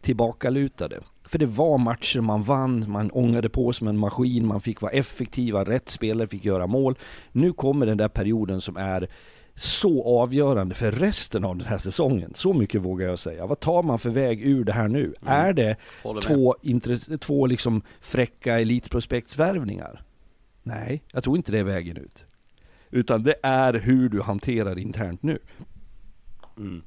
[0.00, 1.00] tillbakalutade.
[1.24, 4.92] För det var matcher man vann, man ångade på som en maskin, man fick vara
[4.92, 6.98] effektiva, rätt spelare fick göra mål.
[7.32, 9.08] Nu kommer den där perioden som är
[9.54, 12.32] så avgörande för resten av den här säsongen.
[12.34, 13.46] Så mycket vågar jag säga.
[13.46, 15.14] Vad tar man för väg ur det här nu?
[15.22, 15.34] Mm.
[15.46, 15.76] Är det
[16.22, 16.56] två,
[17.20, 20.02] två liksom fräcka elitprospektsvärvningar?
[20.62, 22.24] Nej, jag tror inte det är vägen ut.
[22.90, 25.38] Utan det är hur du hanterar internt nu.
[26.58, 26.82] Mm.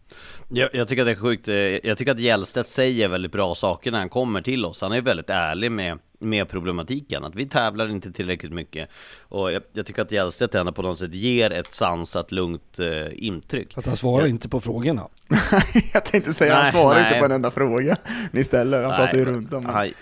[0.49, 3.55] Jag, jag, tycker att det är sjukt, eh, jag tycker att Gällstedt säger väldigt bra
[3.55, 4.81] saker när han kommer till oss.
[4.81, 8.89] Han är väldigt ärlig med, med problematiken, att vi tävlar inte tillräckligt mycket.
[9.19, 13.25] Och jag, jag tycker att Gällstedt ändå på något sätt ger ett sansat, lugnt eh,
[13.25, 13.77] intryck.
[13.77, 14.29] Att han svarar jag...
[14.29, 15.07] inte på frågorna.
[15.93, 17.07] jag tänkte säga, nej, han svarar nej.
[17.07, 17.97] inte på en enda fråga
[18.31, 19.63] ni ställer, han nej, pratar ju runt om.
[19.63, 19.93] Men...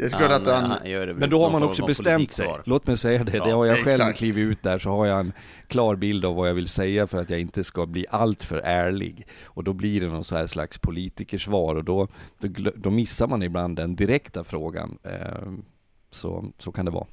[0.00, 0.70] Jag skulle att han...
[0.70, 2.48] han men då har man också bestämt sig.
[2.64, 3.36] Låt mig säga det.
[3.36, 4.18] Ja, det har jag själv exakt.
[4.18, 5.32] klivit ut där så har jag en
[5.66, 9.26] klar bild av vad jag vill säga för att jag inte ska bli alltför ärlig.
[9.44, 12.08] Och då blir det någon så här slags politikersvar och då,
[12.38, 14.98] då, då missar man ibland den direkta frågan.
[15.04, 15.64] Ehm,
[16.10, 17.06] så, så kan det vara.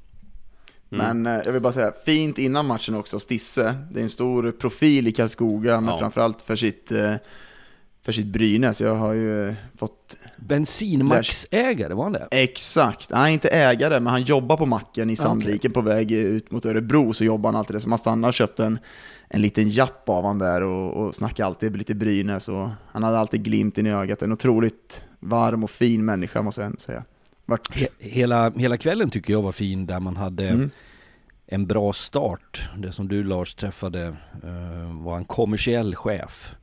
[0.92, 1.24] Mm.
[1.24, 3.76] Men eh, jag vill bara säga, fint innan matchen också, Stisse.
[3.92, 6.00] Det är en stor profil i Karlskoga, men ja.
[6.00, 7.14] framförallt för sitt eh,
[8.06, 8.82] för sitt Brynäs.
[8.82, 10.18] Jag har ju fått...
[10.38, 12.28] Bensinmaxägare, var han det?
[12.32, 13.10] Exakt.
[13.10, 17.14] Nej, inte ägare, men han jobbar på macken i Sandviken på väg ut mot Örebro,
[17.14, 17.80] så jobbar han alltid det.
[17.80, 18.80] Så man stannar och köpte en,
[19.28, 22.48] en liten japp av han där och, och snackade alltid lite Brynäs.
[22.48, 24.22] Och han hade alltid glimten i ögat.
[24.22, 27.04] En otroligt varm och fin människa, måste jag säga.
[27.46, 27.76] Vart...
[27.76, 30.70] He hela, hela kvällen tycker jag var fin, där man hade mm.
[31.48, 32.70] en bra start.
[32.78, 34.08] Det som du Lars träffade
[34.44, 36.56] uh, var en kommersiell chef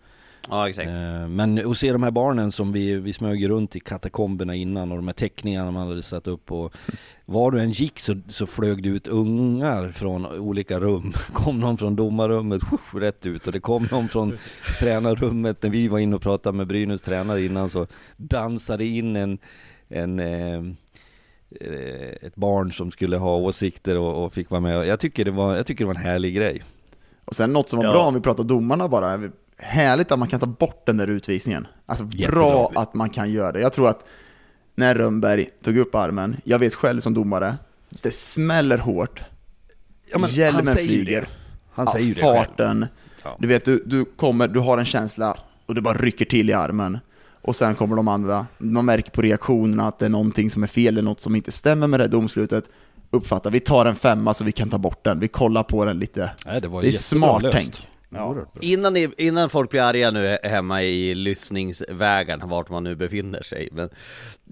[0.48, 0.88] Ja exakt.
[0.88, 4.90] Eh, men att se de här barnen som vi, vi smög runt i katakomberna innan
[4.90, 6.72] och de här teckningarna man hade satt upp och
[7.24, 11.12] var du än gick så, så flög det ut ungar från olika rum.
[11.32, 12.62] Kom någon från domarrummet,
[12.94, 14.38] rätt ut och det kom någon från
[14.80, 15.62] tränarrummet.
[15.62, 19.38] När vi var inne och pratade med Brynäs tränare innan så dansade in en,
[19.88, 20.62] en eh,
[22.22, 24.86] ett barn som skulle ha åsikter och, och, fick vara med.
[24.86, 26.62] Jag tycker, det var, jag tycker det var en härlig grej.
[27.24, 27.92] Och sen något som var ja.
[27.92, 29.30] bra om vi pratar domarna bara,
[29.62, 31.66] härligt att man kan ta bort den där utvisningen.
[31.86, 33.60] Alltså bra att man kan göra det.
[33.60, 34.04] Jag tror att
[34.74, 37.56] när Rönnberg tog upp armen, jag vet själv som domare,
[38.02, 39.22] det smäller hårt.
[40.12, 41.20] Ja, men Hjälmen han flyger.
[41.20, 41.26] Det.
[41.72, 42.86] Han säger ju det Farten.
[43.24, 43.36] Ja.
[43.38, 46.52] Du vet, du, du kommer, du har en känsla och du bara rycker till i
[46.52, 46.98] armen.
[47.42, 50.66] Och sen kommer de andra, man märker på reaktionerna att det är någonting som är
[50.66, 52.64] fel, eller något som inte stämmer med det domslutet.
[53.10, 55.98] Uppfatta, vi tar en femma så vi kan ta bort den, vi kollar på den
[55.98, 56.30] lite.
[56.46, 57.56] Nej, det, det är smart löst.
[57.56, 57.88] tänk.
[58.14, 58.46] Ja.
[58.60, 63.68] Innan, ni, innan folk blir arga nu hemma i lyssningsvägarna, vart man nu befinner sig.
[63.72, 63.88] Men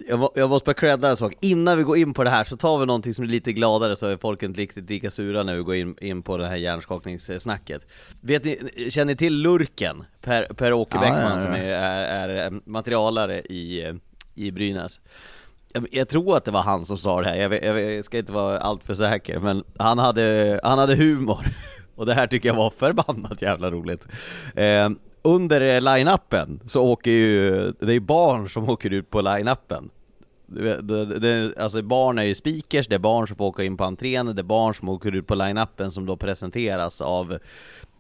[0.08, 2.56] jag, jag måste bara credda en sak, innan vi går in på det här så
[2.56, 5.56] tar vi någonting som är lite gladare så är folk inte riktigt lika sura när
[5.56, 7.86] vi går in, in på det här hjärnskakningssnacket.
[8.20, 10.04] Vet ni, känner ni till Lurken?
[10.20, 11.40] Per, per Åke ja, Bäckman ja, ja.
[11.40, 13.94] som är, är, är materialare i,
[14.34, 15.00] i Brynäs.
[15.90, 18.58] Jag tror att det var han som sa det här, jag, jag ska inte vara
[18.58, 21.46] alltför säker, men han hade, han hade humor
[22.00, 24.06] och det här tycker jag var förbannat jävla roligt.
[24.54, 24.90] Eh,
[25.22, 29.90] under line-upen så åker ju, det är barn som åker ut på line-upen.
[30.46, 33.76] Det, det, det, alltså barn är ju speakers, det är barn som får åka in
[33.76, 37.38] på entrén, det är barn som åker ut på line-upen som då presenteras av,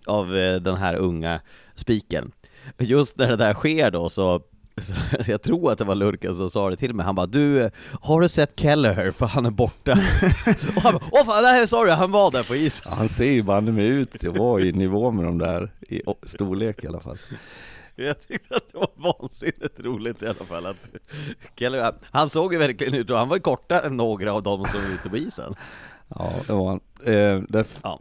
[0.06, 1.40] av eh, den här unga
[1.74, 2.32] speakern.
[2.78, 4.42] Just när det där sker då så
[5.26, 8.20] jag tror att det var Lurken som sa det till mig, han bara du, har
[8.20, 9.10] du sett Kelleher?
[9.10, 9.92] För han är borta.
[10.76, 12.92] och han bara, åh fan, nej sorry, han var där på isen.
[12.92, 16.84] han ser ju banne mig ut det var i nivå med de där, i storlek
[16.84, 17.18] i alla fall.
[17.96, 20.88] Jag tyckte att det var vansinnigt roligt i alla fall att
[21.56, 24.64] Kelleher, han såg ju verkligen ut, och han var ju kortare än några av dem
[24.66, 25.54] som var ute på isen.
[26.08, 26.80] Ja, det var han.
[27.04, 28.00] Eh, det, ja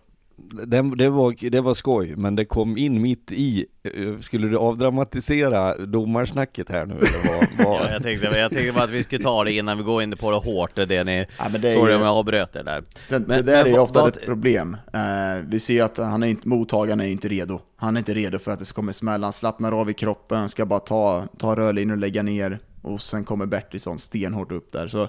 [0.67, 4.57] det, det, var, det var skoj, men det kom in mitt i, eh, skulle du
[4.57, 7.65] avdramatisera domarsnacket här nu eller vad?
[7.67, 7.87] vad?
[7.87, 10.17] ja, jag, tänkte, jag tänkte bara att vi skulle ta det innan vi går in
[10.17, 12.83] på det hårt, det ni, ja, men det sorry om jag avbröt det där.
[13.03, 14.77] Sen, men, det där men, är ofta vad, ett problem.
[14.95, 17.61] Uh, vi ser att han är inte, mottagaren är inte redo.
[17.75, 20.49] Han är inte redo för att det ska komma smälla, han slappnar av i kroppen,
[20.49, 22.59] ska bara ta, ta rörlinjen och lägga ner.
[22.81, 24.87] Och sen kommer Bertilsson stenhårt upp där.
[24.87, 25.07] Så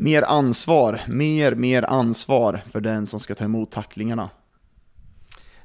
[0.00, 4.30] mer ansvar, mer, mer ansvar för den som ska ta emot tacklingarna.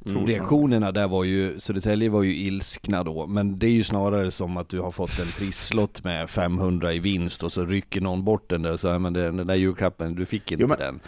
[0.08, 0.26] Mm.
[0.26, 4.58] Reaktionerna där var ju, Södertälje var ju ilskna då, men det är ju snarare som
[4.58, 8.50] att du har fått en trisslott med 500 i vinst och så rycker någon bort
[8.50, 10.78] den där och säger men den, där julklappen, du fick inte jo, men...
[10.80, 11.00] den.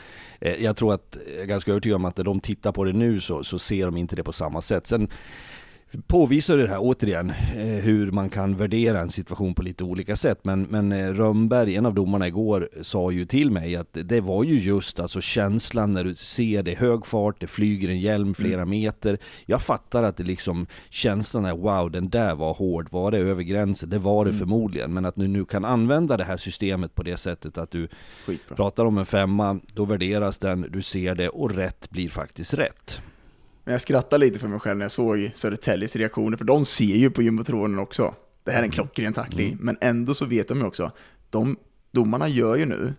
[0.42, 2.94] Eh, jag tror att, jag är ganska övertygad om att när de tittar på det
[2.94, 4.88] nu så, så ser de inte det på samma sätt.
[4.88, 5.10] Sen
[6.08, 10.39] påvisar det här återigen eh, hur man kan värdera en situation på lite olika sätt.
[10.43, 14.43] Men, men eh, Rönnberg, en av domarna igår, sa ju till mig att det var
[14.43, 18.62] ju just alltså känslan när du ser det hög fart, det flyger en hjälm flera
[18.62, 18.69] mm.
[18.69, 19.17] meter.
[19.45, 22.88] Jag fattar att det liksom känslan är wow, den där var hård.
[22.91, 23.89] Var det över gränsen?
[23.89, 24.39] Det var det mm.
[24.39, 24.93] förmodligen.
[24.93, 27.88] Men att du nu kan använda det här systemet på det sättet att du
[28.26, 28.56] Skitbra.
[28.56, 33.02] pratar om en femma, då värderas den, du ser det och rätt blir faktiskt rätt.
[33.67, 36.95] Men jag skrattade lite för mig själv när jag såg Södertäljes reaktioner, för de ser
[36.95, 38.13] ju på jumbotronen också.
[38.43, 38.71] Det här är en mm.
[38.71, 39.65] klockren tackling, mm.
[39.65, 40.91] men ändå så vet de ju också,
[41.30, 41.58] de
[41.91, 42.93] domarna gör ju nu,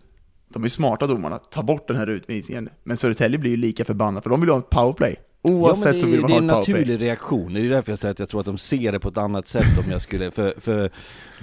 [0.48, 2.68] de är smarta domarna, ta bort den här utvisningen.
[2.84, 5.20] Men Södertälje blir ju lika förbannade, för de vill ha ett powerplay.
[5.42, 6.64] Oavsett ja, det, så vill man ha ett powerplay.
[6.64, 8.58] Det är en naturlig reaktion, det är därför jag säger att jag tror att de
[8.58, 10.90] ser det på ett annat sätt om jag skulle, för, för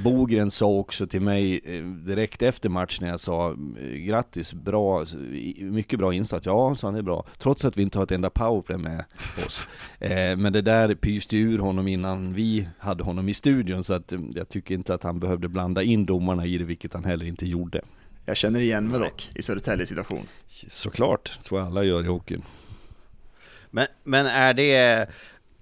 [0.03, 5.05] Bogren sa också till mig eh, direkt efter matchen när jag sa eh, grattis, bra,
[5.59, 6.45] mycket bra insats.
[6.45, 7.25] Ja, sa han, det är bra.
[7.37, 9.05] Trots att vi inte har ett enda powerplay med
[9.45, 9.67] oss.
[9.99, 14.13] Eh, men det där pyste ur honom innan vi hade honom i studion, så att
[14.35, 17.45] jag tycker inte att han behövde blanda in domarna i det, vilket han heller inte
[17.45, 17.81] gjorde.
[18.25, 20.27] Jag känner igen mig dock i Södertäljes situation.
[20.67, 22.41] Såklart, tror jag alla gör i hockeyn.
[23.75, 25.07] Men, men är det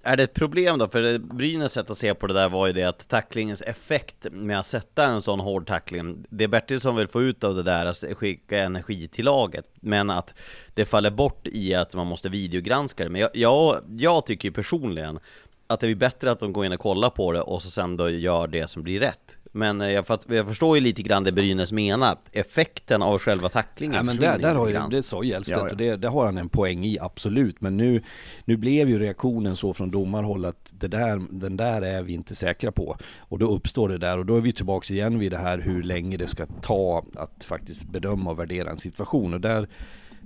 [0.02, 0.88] är det ett problem då?
[0.88, 4.58] För Brynäs sätt att se på det där var ju det att tacklingens effekt med
[4.58, 8.04] att sätta en sån hård tackling, det Bertilsson vill få ut av det där, att
[8.16, 10.34] skicka energi till laget, men att
[10.74, 13.10] det faller bort i att man måste videogranska det.
[13.10, 15.18] Men jag, jag, jag tycker personligen
[15.66, 17.96] att det är bättre att de går in och kollar på det och så sen
[17.96, 19.36] då gör det som blir rätt.
[19.56, 23.48] Men eh, jag, fatt, jag förstår ju lite grann det Brynäs menar, effekten av själva
[23.48, 25.70] tacklingen Ja, men där, där har ju, det sa Hjellstedt Ja, ja.
[25.70, 27.60] och det, det har han en poäng i, absolut.
[27.60, 28.02] Men nu,
[28.44, 32.34] nu blev ju reaktionen så från domarhåll att det där, den där är vi inte
[32.34, 32.96] säkra på.
[33.18, 35.82] Och då uppstår det där och då är vi tillbaks igen vid det här hur
[35.82, 39.34] länge det ska ta att faktiskt bedöma och värdera en situation.
[39.34, 39.68] Och där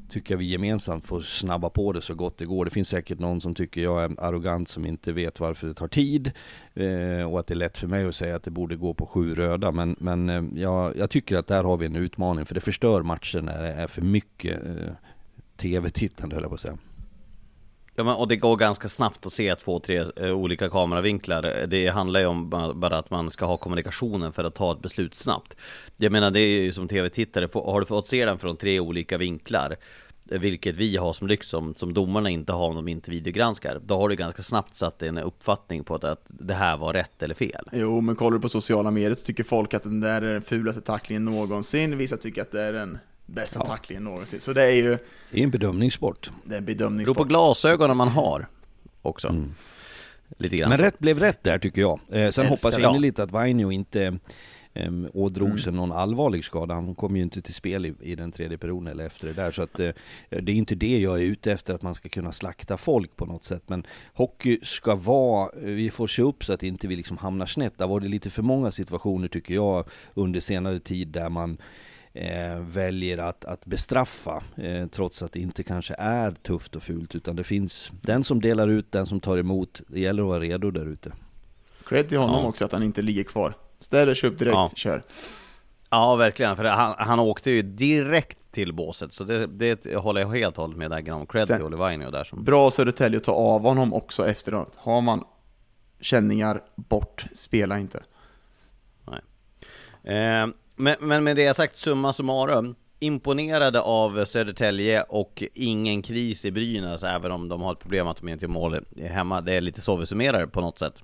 [0.09, 2.65] tycker jag vi gemensamt får snabba på det så gott det går.
[2.65, 5.89] Det finns säkert någon som tycker jag är arrogant som inte vet varför det tar
[5.89, 6.33] tid.
[6.75, 9.07] Eh, och att det är lätt för mig att säga att det borde gå på
[9.07, 9.73] sju röda.
[9.73, 12.47] Men, men eh, jag, jag tycker att där har vi en utmaning.
[12.47, 14.93] För det förstör matchen när det är för mycket eh,
[15.57, 16.79] tv-tittande höll jag på att säga.
[17.99, 21.67] Ja, men, och det går ganska snabbt att se två, tre eh, olika kameravinklar.
[21.67, 25.15] Det handlar ju om bara att man ska ha kommunikationen för att ta ett beslut
[25.15, 25.57] snabbt.
[25.97, 29.19] Jag menar, det är ju som tv-tittare, har du fått se den från tre olika
[29.19, 29.77] vinklar,
[30.31, 33.81] eh, vilket vi har som lyx som, som domarna inte har om de inte videogranskar,
[33.85, 37.23] då har du ganska snabbt satt en uppfattning på att, att det här var rätt
[37.23, 37.69] eller fel.
[37.73, 40.43] Jo, men kollar du på sociala medier så tycker folk att den där är den
[40.43, 41.99] fulaste tacklingen någonsin.
[41.99, 44.41] Vissa tycker att det är den bästa tacklingen någonsin.
[44.41, 44.99] Så det är ju
[45.31, 46.31] Det är en bedömningssport.
[46.45, 47.29] det är en Det beror på bedömningssport.
[47.29, 48.47] glasögonen man har
[49.03, 49.35] också.
[50.39, 50.85] Lite grann Men så.
[50.85, 52.01] rätt blev rätt där tycker jag.
[52.09, 52.83] Eh, sen hoppas det.
[52.83, 54.19] jag innerligt att Vainio inte
[54.75, 56.75] eh, ådrog sig någon allvarlig skada.
[56.75, 59.51] Han kom ju inte till spel i, i den tredje perioden eller efter det där.
[59.51, 59.91] Så att eh,
[60.31, 63.27] det är inte det jag är ute efter, att man ska kunna slakta folk på
[63.27, 63.63] något sätt.
[63.67, 67.47] Men hockey ska vara, eh, vi får se upp så att inte vi liksom hamnar
[67.47, 67.79] snett.
[67.79, 71.59] Det har varit lite för många situationer tycker jag under senare tid där man
[72.19, 77.15] eh, väljer att, att bestraffa eh, trots att det inte kanske är tufft och fult
[77.15, 79.81] utan det finns den som delar ut, den som tar emot.
[79.89, 81.13] Det gäller att vara redo där ute.
[81.87, 82.49] Cred till honom Ja.
[82.49, 83.55] också att han inte ligger kvar.
[83.81, 84.71] Ställer sig upp direkt, Ja.
[84.75, 85.03] kör.
[85.91, 86.57] Ja, verkligen.
[86.57, 89.13] För han, han åkte ju direkt till båset.
[89.13, 91.27] Så det, det håller jag helt och hållet med där.
[91.27, 92.45] Cred Sen- till Olivainio där som...
[92.45, 94.77] Bra Södertälje att ta av honom också efteråt.
[94.77, 95.25] Har man
[96.01, 98.03] känningar, bort, spela inte.
[100.05, 100.47] Eh,
[100.79, 102.75] men, men med det sagt, summa summarum.
[103.01, 108.17] Imponerade av Södertälje och ingen kris i Brynäs, även om de har ett problem att
[108.17, 109.41] de inte gör mål hemma.
[109.41, 111.03] Det är lite så vi summerar på något sätt.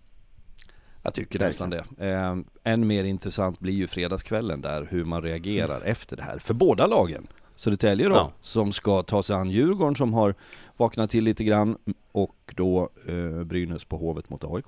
[1.03, 1.85] Jag tycker nästan det.
[1.99, 2.37] Eh,
[2.73, 6.39] än mer intressant blir ju fredagskvällen där, hur man reagerar efter det här.
[6.39, 7.27] För båda lagen.
[7.57, 8.33] Södertälje då, Ja.
[8.43, 10.35] som ska ta sig an Djurgården som har
[10.77, 11.79] vaknat till lite grann.
[12.13, 14.67] Och då eh, Brynäs på Hovet mot AIK.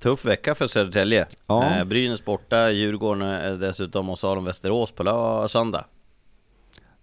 [0.00, 1.26] Tuff vecka för Södertälje.
[1.46, 1.64] Ja.
[1.78, 5.84] Eh, Brynäs borta, Djurgården eh, dessutom och så har de Västerås på lö- söndag.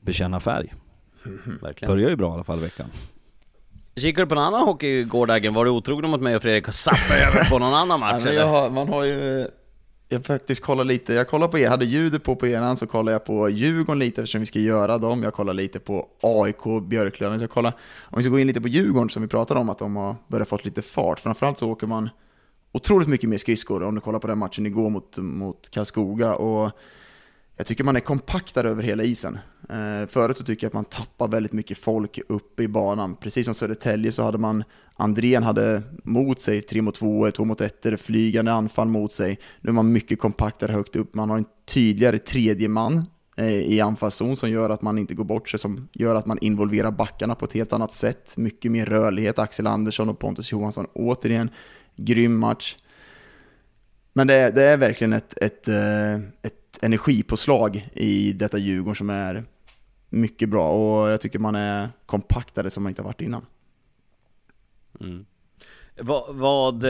[0.01, 0.73] Bekänna färg.
[1.61, 1.91] Verkligen.
[1.93, 2.87] Börjar ju bra i alla fall veckan.
[3.95, 5.53] Kikar du på någon annan hockey i gårdagen?
[5.53, 8.45] Var du otrogen mot mig och Fredrik och zappade över på någon annan match eller?
[8.45, 9.47] har, man har ju...
[10.09, 13.11] Jag faktiskt kollar lite, jag kollar på er, hade ljudet på på eran så kollar
[13.11, 15.23] jag på Djurgården lite eftersom vi ska göra dem.
[15.23, 17.39] Jag kollar lite på AIK, Björklöven.
[17.39, 19.69] Så jag kollar, om vi ska gå in lite på Djurgården som vi pratade om,
[19.69, 21.19] att de har börjat fått lite fart.
[21.19, 22.09] Framförallt så åker man
[22.73, 26.35] otroligt mycket mer skridskor om du kollar på den matchen igår mot, mot Karlskoga.
[26.35, 26.71] Och
[27.57, 29.39] jag tycker man är kompaktare över hela isen.
[29.69, 33.15] Eh, förut så tycker jag att man tappar väldigt mycket folk uppe i banan.
[33.15, 34.63] Precis som Södertälje så hade man,
[34.95, 39.39] Andrén hade mot sig 3 mot 2, 2 mot 1, flygande anfall mot sig.
[39.61, 43.05] Nu är man mycket kompaktare högt upp, man har en tydligare tredje man
[43.37, 46.37] eh, i anfallszon som gör att man inte går bort sig, som gör att man
[46.41, 48.37] involverar backarna på ett helt annat sätt.
[48.37, 51.49] Mycket mer rörlighet, Axel Andersson och Pontus Johansson återigen,
[51.95, 52.77] grym match.
[54.13, 59.09] Men det är, det är verkligen ett, ett, eh, ett energipåslag i detta Djurgården som
[59.09, 59.43] är
[60.09, 63.45] mycket bra och jag tycker man är kompaktare som man inte har varit innan.
[64.99, 65.25] Mm.
[65.99, 66.85] Vad, vad,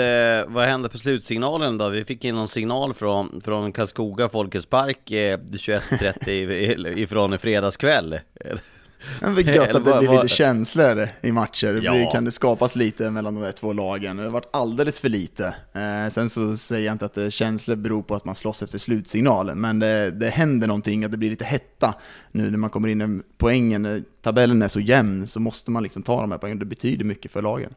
[0.47, 1.89] vad hände på slutsignalen då?
[1.89, 8.19] Vi fick in någon signal från, från Karlskoga Folkets Park eh, 21.30 ifrån i fredagskväll.
[9.19, 11.73] Det är gött att det blir lite känslor i matcher.
[11.73, 12.09] Det Ja.
[12.11, 14.17] kan det skapas lite mellan de där två lagen.
[14.17, 15.55] Det har varit alldeles för lite.
[15.73, 18.77] Eh, sen så säger jag inte att det, känslor beror på att man slåss efter
[18.77, 21.93] slutsignalen, men det, det händer någonting, att det blir lite hetta
[22.31, 23.81] nu när man kommer in i poängen.
[23.81, 26.59] När tabellen är så jämn så måste man liksom ta de här poängen.
[26.59, 27.73] Det betyder mycket för lagen.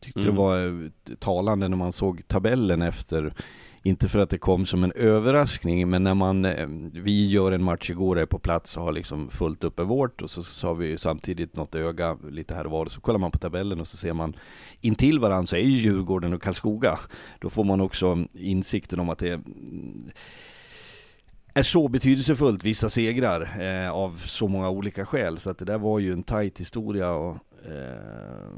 [0.00, 0.32] Tyckte Mm.
[0.32, 0.72] det var eh,
[1.18, 3.34] talande när man såg tabellen efter
[3.82, 7.62] inte för att det kom som en överraskning, men när man, eh, vi gör en
[7.62, 10.66] match igår och är på plats och har liksom fullt uppe vårt och så, så
[10.66, 12.86] har vi samtidigt något öga lite här och var.
[12.86, 14.36] Så kollar man på tabellen och så ser man
[14.80, 16.98] intill varandra så är ju Djurgården och Karlskoga.
[17.38, 19.40] Då får man också insikten om att det är
[21.54, 25.38] är så betydelsefullt, vissa segrar, eh, av så många olika skäl.
[25.38, 27.36] Så att det där var ju en tajt historia och
[27.66, 28.50] eh,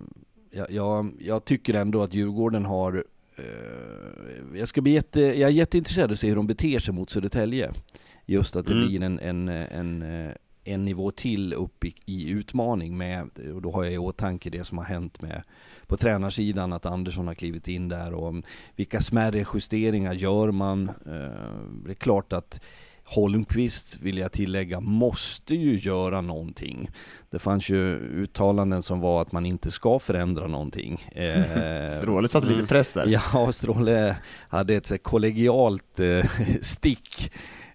[0.51, 3.05] jag, jag, jag tycker ändå att Djurgården har
[4.55, 7.11] jag, ska bli jätte, jag är jätteintresserad av att se hur de beter sig mot
[7.11, 7.72] Södertälje.
[8.26, 8.87] Just att det Mm.
[8.87, 10.33] blir en, en, en, eh,
[10.64, 14.64] en nivå till upp i, i, utmaning med, och då har jag i åtanke det
[14.64, 15.43] som har hänt med
[15.87, 18.35] på tränarsidan, att Andersson har klivit in där och
[18.76, 20.89] vilka smärre justeringar gör man?
[20.89, 22.61] Eh, det är klart att
[23.14, 26.90] Holmqvist, vill jag tillägga, måste ju göra någonting.
[27.30, 31.08] Det fanns ju uttalanden som var att man inte ska förändra någonting.
[31.22, 33.06] Eh, Stråle satte lite press där.
[33.06, 34.16] Ja, Stråle
[34.48, 37.30] hade ett kollegialt eh, stick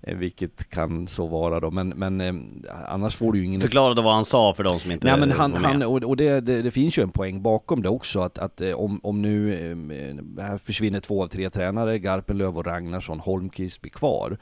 [0.07, 3.61] Eh, vilket kan så vara då, men, men annars får du ju ingen...
[3.61, 5.69] Förklara då vad han sa för de som inte Nej men han, var med.
[5.69, 8.99] han och, det, det, det, finns ju en poäng bakom det också, att, att om,
[9.03, 9.51] om nu
[10.39, 14.37] här försvinner två av tre tränare, Garpenlöv och Ragnarsson, Holmqvist blir kvar.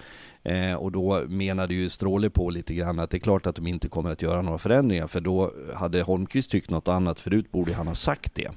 [0.45, 3.67] Eh, och då menade ju Stråle på lite grann att det är klart att de
[3.67, 7.73] inte kommer att göra några förändringar, för då hade Holmqvist tyckt något annat förut, borde
[7.73, 8.51] han ha sagt det.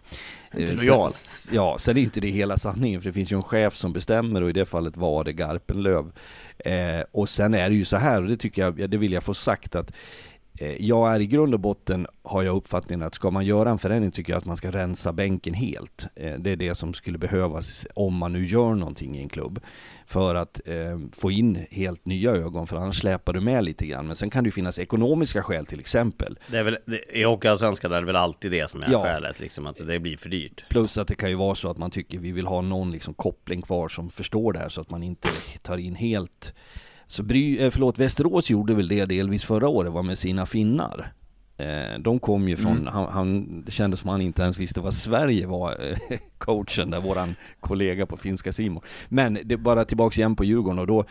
[0.57, 1.15] Inte lojalt.
[1.53, 4.43] ja, sen är inte det hela sanningen, för det finns ju en chef som bestämmer
[4.43, 6.13] och i det fallet var det Garpenlöv.
[6.59, 9.23] Eh, och sen är det ju så här, och det tycker jag, det vill jag
[9.23, 9.97] få sagt att eh,
[10.79, 14.11] jag är i grund och botten, har jag uppfattningen att ska man göra en förändring
[14.11, 16.07] tycker jag att man ska rensa bänken helt.
[16.15, 19.61] Eh, det är det som skulle behövas om man nu gör någonting i en klubb
[20.07, 24.07] för att eh, få in helt nya ögon, för annars släpar du med lite grann.
[24.07, 26.39] Men sen kan det ju finnas ekonomiska skäl till exempel.
[26.51, 29.03] Det är väl, det, I Hockeyallsvenskan är det väl alltid det som är ja.
[29.03, 30.65] skälet, liksom, att det blir för dyrt.
[30.69, 33.15] Plus att det kan ju vara så att man tycker vi vill ha någon liksom,
[33.15, 35.29] koppling kvar som förstår det här så att man inte
[35.63, 36.55] tar in helt
[37.09, 41.13] så Bry, eh, förlåt, Västerås gjorde väl det delvis förra året, var med sina finnar.
[41.57, 42.87] Eh, de kom ju från, mm.
[42.87, 45.71] han, han, det kändes som han inte ens visste vad Sverige var,
[46.11, 48.83] eh, coachen där, våran kollega på finska Simon.
[49.09, 51.05] Men det bara tillbaks igen på Djurgården och då,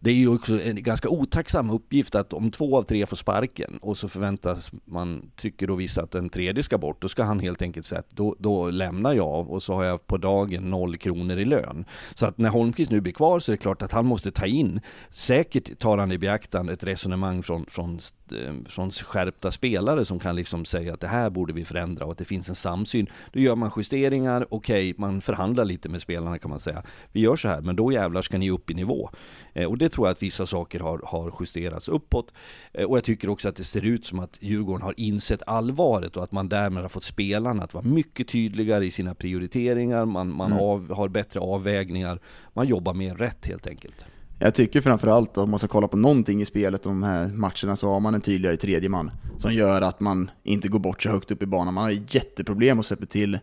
[0.00, 3.78] det är ju också en ganska otacksam uppgift att om två av tre får sparken
[3.82, 7.40] och så förväntas man, tycker då vissa att en tredje ska bort, då ska han
[7.40, 10.96] helt enkelt säga att då, då lämnar jag och så har jag på dagen noll
[10.96, 11.84] kronor i lön.
[12.14, 14.46] Så att när Holmqvist nu blir kvar så är det klart att han måste ta
[14.46, 17.98] in, säkert tar han i beaktande ett resonemang från, från,
[18.32, 22.12] eh, från skärpta spelare som kan liksom säga att det här borde vi förändra och
[22.12, 23.06] att det finns en samsyn.
[23.32, 26.82] Då gör man justeringar, och okej, okay, man förhandlar lite med spelarna kan man säga.
[27.12, 29.10] Vi gör så här, men då jävlar ska ni upp i nivå.
[29.54, 32.32] Eh, och det tror jag att vissa saker har, har justerats uppåt.
[32.72, 36.16] Eh, och jag tycker också att det ser ut som att Djurgården har insett allvaret
[36.16, 40.36] och att man därmed har fått spelarna att vara mycket tydligare i sina prioriteringar, man,
[40.36, 40.64] man mm.
[40.64, 42.20] av, har bättre avvägningar,
[42.54, 44.06] man jobbar mer rätt helt enkelt.
[44.38, 47.76] Jag tycker framförallt att om man ska kolla på någonting i spelet, de här matcherna,
[47.76, 51.10] så har man en tydligare tredje man som gör att man inte går bort så
[51.10, 51.74] högt upp i banan.
[51.74, 53.38] Man har jätteproblem att släppa till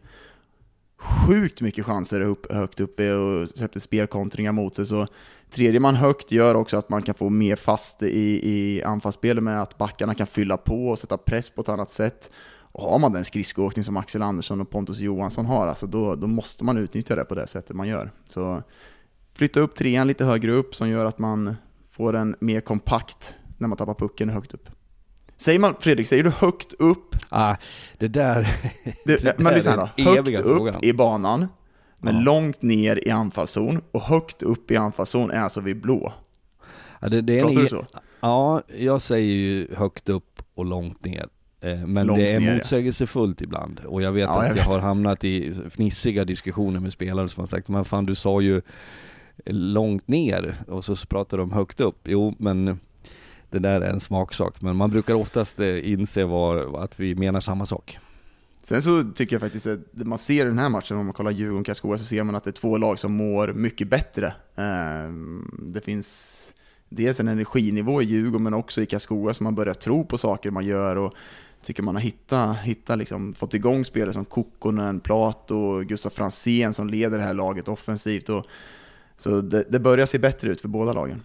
[1.04, 4.86] sjukt mycket chanser upp, högt uppe och släppte spelkontringar mot sig.
[4.86, 5.08] Så
[5.50, 9.62] tredje man högt gör också att man kan få mer fast i, i anfallsspelet med
[9.62, 12.32] att backarna kan fylla på och sätta press på ett annat sätt.
[12.56, 16.28] Och har man den skridskoåkning som Axel Andersson och Pontus Johansson har, alltså då, då
[16.28, 18.12] måste man utnyttja det på det sättet man gör.
[18.28, 18.64] Så
[19.34, 21.56] flytta upp trean lite högre upp som gör att man
[21.92, 24.70] får den mer kompakt när man tappar pucken högt upp.
[25.44, 27.16] Säger man, Fredrik, säger du högt upp?
[27.30, 27.56] Ah,
[27.98, 28.48] det där...
[29.06, 30.84] Det, det men lyssna då, högt upp frågan.
[30.84, 31.48] i banan,
[32.00, 32.22] men ja.
[32.22, 36.14] långt ner i anfallszon, och högt upp i anfallszon är alltså vid blå.
[37.00, 37.86] Ja, det, det är Pratar en, du så?
[38.22, 41.28] Ja, jag säger ju högt upp och långt ner.
[41.62, 43.44] Eh, men långt det är ner, motsägelsefullt ja.
[43.44, 43.80] ibland.
[43.80, 47.42] Och jag vet ja, att jag, jag har hamnat i fnissiga diskussioner med spelare som
[47.42, 48.62] har sagt, men fan du sa ju
[49.46, 52.00] långt ner och så pratar de högt upp.
[52.04, 52.80] Jo, men
[53.54, 54.62] det där är en smaksak.
[54.62, 58.00] Men man brukar oftast eh, inse var, att vi menar samma sak.
[58.62, 61.98] Sen så tycker jag faktiskt att man ser den här matchen, om man kollar Djurgården-Karlskoga,
[61.98, 64.34] så ser man att det är två lag som mår mycket bättre.
[64.56, 66.50] Ehm, det finns
[66.90, 70.52] dels en energinivå i Djurgården, men också i Karlskoga, som man börjar tro på saker
[70.52, 71.14] man gör och
[71.62, 76.90] tycker man har hittat, hittat liksom, fått igång spelare som Kokkonen, Plato, Gustaf Fransén som
[76.90, 78.30] leder det här laget offensivt.
[78.30, 78.46] Och
[79.18, 81.22] så det, det börjar se bättre ut för båda lagen.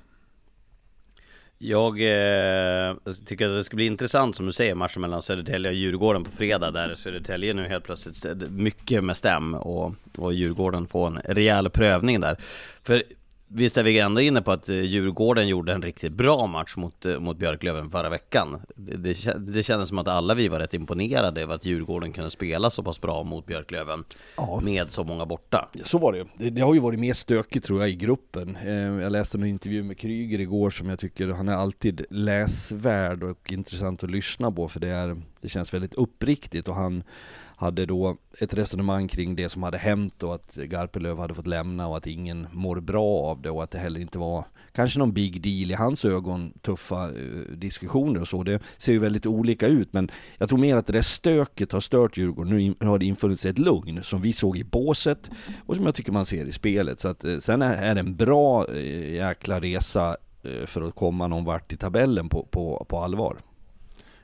[1.61, 5.71] Jag eh, alltså, tycker att det ska bli intressant som du säger, matchen mellan Södertälje
[5.71, 10.87] och Djurgården på fredag där Södertälje nu helt plötsligt mycket med stäm och, och Djurgården
[10.87, 12.37] får en rejäl prövning där.
[12.83, 13.03] För
[13.51, 17.07] Visst är vi ändå inne på att eh, Djurgården gjorde en riktigt bra match mot,
[17.07, 18.61] eh, mot Björklöven förra veckan.
[18.77, 22.31] Det, det, det kändes som att alla vi var rätt imponerade över att Djurgården kunde
[22.31, 24.05] spela så pass bra mot Björklöven
[24.37, 24.61] ja.
[24.63, 25.69] med så många borta.
[25.85, 28.57] Så var det det, det har ju varit mer stökigt tror jag i gruppen.
[28.57, 33.23] Eh, jag läste en intervju med Kryger igår som jag tycker han är alltid läsvärd
[33.23, 37.03] och intressant att lyssna på för det, är, det känns väldigt uppriktigt och han
[37.59, 41.89] hade då ett resonemang kring det som hade hänt och att Garpenlöv hade fått lämna
[41.89, 45.13] och att ingen mår bra av det och att det heller inte var kanske någon
[45.13, 48.43] big deal i hans ögon, tuffa uh, diskussioner och så.
[48.43, 51.81] Det ser ju väldigt olika ut men jag tror mer att det där stöket har
[51.81, 52.75] stört Djurgården.
[52.81, 55.31] Nu har det infunnit sig ett lugn som vi såg i båset
[55.67, 57.01] och som jag tycker man ser i spelet.
[57.01, 60.17] Så att uh, sen är, det en bra uh, jäkla resa
[60.67, 63.37] för att komma någon vart i tabellen på, på, på allvar.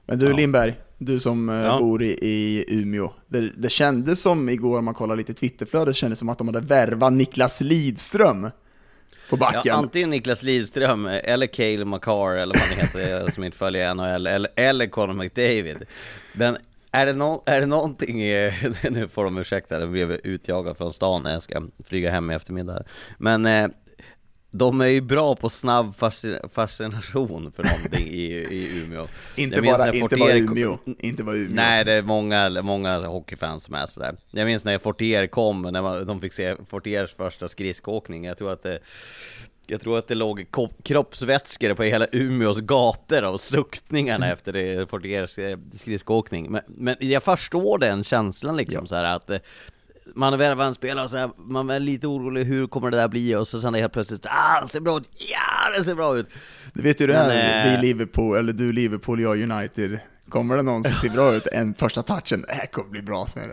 [0.07, 0.37] Men du Ja.
[0.37, 1.79] Lindberg, du som eh, Ja.
[1.79, 3.13] bor i, i Umeå.
[3.29, 6.49] Det, det kändes som igår, om man kollar lite Twitterflöde, det kändes som att de
[6.49, 8.51] hade värvat Niklas Lidström
[9.31, 9.61] på backen.
[9.65, 14.27] Ja, antingen Niklas Lidström, eller Cale McCarr, eller vad han heter, som inte följer NHL,
[14.27, 15.77] eller, eller Conor McDavid.
[16.33, 16.57] Men
[16.91, 18.17] är det, no, är det någonting,
[18.91, 22.35] nu får de ursäkta, jag blev utjagad från stan när jag ska flyga hem i
[22.35, 22.83] eftermiddag.
[23.19, 23.69] Men eh,
[24.57, 29.07] de är ju bra på snabb fasci- fascination för någonting i, i Umeå.
[29.37, 30.79] inte bara, inte bara kom- Umeå.
[30.99, 31.55] Inte bara Umeå.
[31.55, 34.17] Nej, det är många, många hockeyfans som är sådär.
[34.31, 38.25] Jag minns när Fortier kom, när man, de fick se Fortiers första skridskoåkning.
[38.25, 38.79] Jag tror att det,
[39.67, 44.91] jag tror att det låg ko- kroppsvätskor på hela Umeås gator av suktningarna efter det
[44.91, 46.51] Fortiers eh, skridskoåkning.
[46.51, 49.31] Men, men jag förstår den känslan liksom så här att
[50.15, 53.35] man värvar en spelare så här, man är lite orolig, hur kommer det där bli?
[53.35, 56.29] Och så sen helt plötsligt, ah, det ser bra ut, ja det ser bra ut!
[56.73, 59.99] Du vet ju det är, vi Liverpool, eller du Liverpool, jag United.
[60.29, 63.27] Kommer det någon som ser bra ut, en första touchen, det här kommer bli bra,
[63.27, 63.49] sen är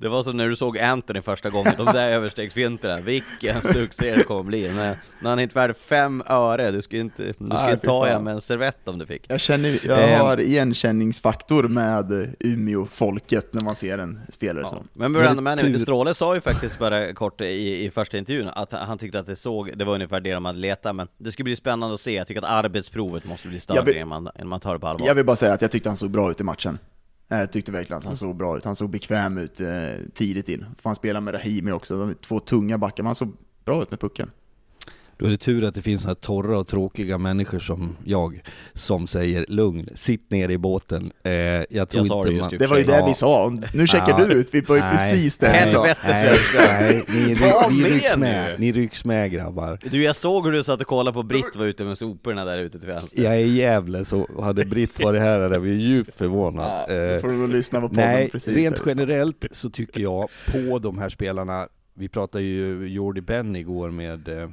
[0.00, 0.08] det.
[0.08, 4.42] Var som när du såg Anthony första gången, de där överstegsfinterna, vilken succé det kommer
[4.42, 4.72] bli.
[4.74, 8.08] Men när han inte värd fem öre, du ska inte, du ska Nej, inte ta
[8.08, 9.24] igen med en servett om du fick.
[9.28, 10.18] Jag känner, jag Eh.
[10.26, 14.68] har igenkänningsfaktor med Umeå-folket när man ser en spelare Ja.
[14.68, 14.88] som.
[14.92, 15.40] Men tur.
[15.40, 19.26] Manning, Stråle sa ju faktiskt bara kort i, i första intervjun att han tyckte att
[19.26, 22.00] det såg, det var ungefär det de hade letat, men det ska bli spännande att
[22.00, 22.14] se.
[22.14, 24.86] Jag tycker att arbetsprovet måste bli större vill- innan, man, innan man tar det på
[24.86, 25.06] allvar.
[25.06, 26.78] Jag vill bara säga att jag tyckte han såg bra ut i matchen.
[27.28, 28.64] Jag tyckte verkligen att han såg bra ut.
[28.64, 29.68] Han såg bekväm ut eh,
[30.14, 30.66] tidigt in.
[30.78, 33.32] Får han spela med Rahimi också, de två tunga backar, men han såg
[33.64, 34.30] bra ut med pucken.
[35.18, 38.42] Då är det tur att det finns såna här torra och tråkiga människor som jag,
[38.74, 41.12] som säger lugn, sitt ner i båten.
[41.24, 42.50] Eh, jag tror Jag sa inte man...
[42.58, 43.06] Det var ju det Ja.
[43.06, 44.24] vi sa, nu checkar Ja.
[44.26, 45.82] du ut, vi var ju precis det vi sa.
[45.82, 45.94] Nej,
[46.58, 49.78] nej, ni, Vad ni, rycks med, ni rycks med grabbar.
[49.90, 52.58] Du, jag såg hur du satt och kollade på Britt var ute med soporna där
[52.58, 53.22] ute till vänster.
[53.22, 56.88] Jag är i Gävle så hade Britt varit här hade blivit djupt förvånad.
[56.88, 58.82] Då Eh, får du lyssna på podden Nej, precis rent där.
[58.86, 64.28] generellt så tycker jag på de här spelarna, vi pratade ju Jordi Ben igår med
[64.28, 64.48] eh,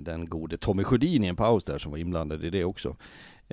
[0.00, 2.96] den gode Tommy Sjödin i en paus där som var inblandad i det också.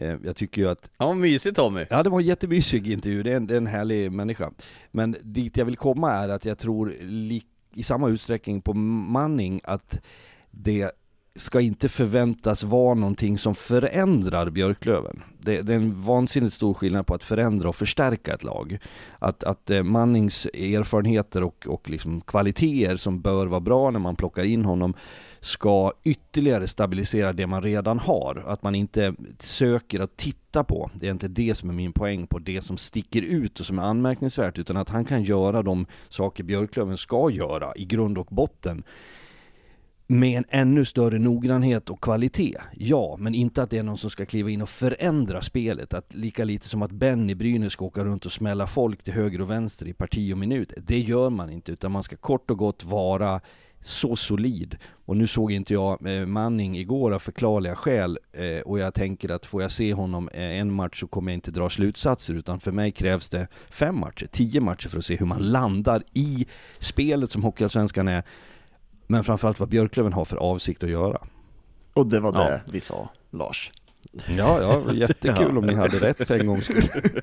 [0.02, 1.86] Eh, jag tycker ju att Han var mysig Tommy.
[1.90, 4.52] Ja det var en jättemysig intervju, det är en, det är en härlig människa.
[4.92, 9.62] Men dit jag vill komma är att jag tror lik, i samma utsträckning på Manning
[9.64, 10.02] att
[10.52, 10.92] det
[11.36, 15.24] ska inte förväntas vara någonting som förändrar Björklöven.
[15.40, 18.78] Det, det är en vansinnigt stor skillnad på att förändra och förstärka ett lag.
[19.20, 24.16] Att, att eh, Mannings erfarenheter och, och liksom kvaliteter som bör vara bra när man
[24.16, 24.94] plockar in honom
[25.42, 28.44] ska ytterligare stabilisera det man redan har.
[28.48, 32.28] Att man inte söker att titta på, det är inte det som är min poäng
[32.28, 35.86] på det som sticker ut och som är anmärkningsvärt, utan att han kan göra de
[36.10, 38.84] saker Björklöven ska göra i grund och botten
[40.12, 42.58] med en ännu större noggrannhet och kvalitet.
[42.78, 45.94] Ja, men inte att det är någon som ska kliva in och förändra spelet.
[45.94, 49.42] Att lika lite som att Benny Brynäs ska åka runt och smälla folk till höger
[49.42, 50.74] och vänster i parti och minut.
[50.78, 53.42] Det gör man inte, utan man ska kort och gott vara
[53.82, 54.78] så solid.
[55.06, 59.30] Och nu såg inte jag eh, Manning igår av förklarliga skäl eh, och jag tänker
[59.30, 62.60] att får jag se honom eh, en match så kommer jag inte dra slutsatser utan
[62.60, 66.46] för mig krävs det fem matcher, tio matcher för att se hur man landar i
[66.80, 68.24] spelet som Hockeyallsvenskan är
[69.08, 71.22] men framförallt vad Björklöven har för avsikt att göra.
[71.94, 72.44] Och det var Ja.
[72.44, 73.72] det vi sa, Lars.
[74.38, 76.84] Ja, ja, jättekul om ni hade rätt för en gångs skull.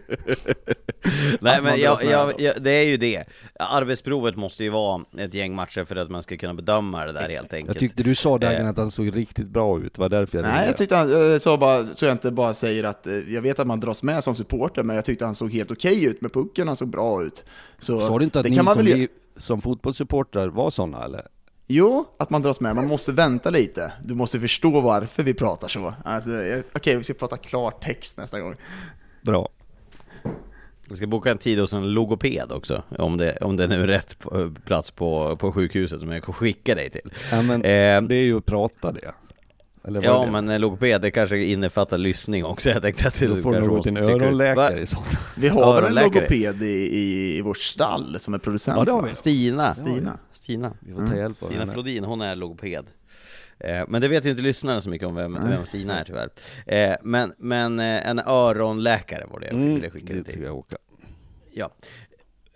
[1.41, 3.25] Nej men jag, jag, jag, det är ju det.
[3.61, 7.21] Arbetsprovet måste ju vara ett gäng matcher för att man ska kunna bedöma det där
[7.21, 7.53] helt Exakt.
[7.53, 7.69] enkelt.
[7.69, 8.69] Jag tyckte du sa Dagen Eh.
[8.71, 11.41] att han såg riktigt bra ut, det var därför jag Nej, jag tyckte han, jag
[11.43, 14.25] sa bara, så jag inte bara säger att, eh, jag vet att man dras med
[14.25, 17.23] som supporter, men jag tyckte han såg helt okej ut med pucken, han såg bra
[17.23, 17.45] ut.
[17.79, 21.05] Så Sa du inte att det ni kan man som, väl, som fotbollssupportrar var sådana
[21.05, 21.23] eller?
[21.67, 23.93] Jo, att man dras med, man måste vänta lite.
[24.05, 25.87] Du måste förstå varför vi pratar så.
[25.87, 28.55] Eh, Okej, vi ska prata klartext nästa gång.
[29.23, 29.49] Bra.
[30.89, 33.87] Jag ska boka en tid hos en logoped också, om det, om det nu är
[33.87, 34.17] rätt
[34.65, 37.13] plats på, på sjukhuset som jag kan skicka dig till.
[37.31, 39.15] Ja, men Eh, det är ju att prata det.
[39.87, 40.31] Eller ja det?
[40.43, 43.69] men logoped, det kanske innefattar lyssning också, jag tänkte att det Då får du nog
[43.69, 45.07] gå till en öronläkare i sånt.
[45.37, 46.67] Vi har väl en logoped i,
[46.97, 48.79] i, i vårt stall som är producent?
[48.79, 49.15] Ja, det har vi.
[49.15, 49.75] Stina.
[49.75, 50.19] Stina.
[50.33, 50.73] Stina.
[50.81, 51.73] Vi får ta hjälp av Stina henne.
[51.73, 52.85] Flodin, hon är logoped.
[53.59, 56.29] Eh, Men det vet ju inte lyssnarna så mycket om vem, vem Stina är tyvärr.
[56.67, 60.43] Eh, Men, men eh, en öronläkare var det jag Mm, ville skicka det det till.
[60.43, 60.77] jag åka.
[61.55, 61.71] Ja.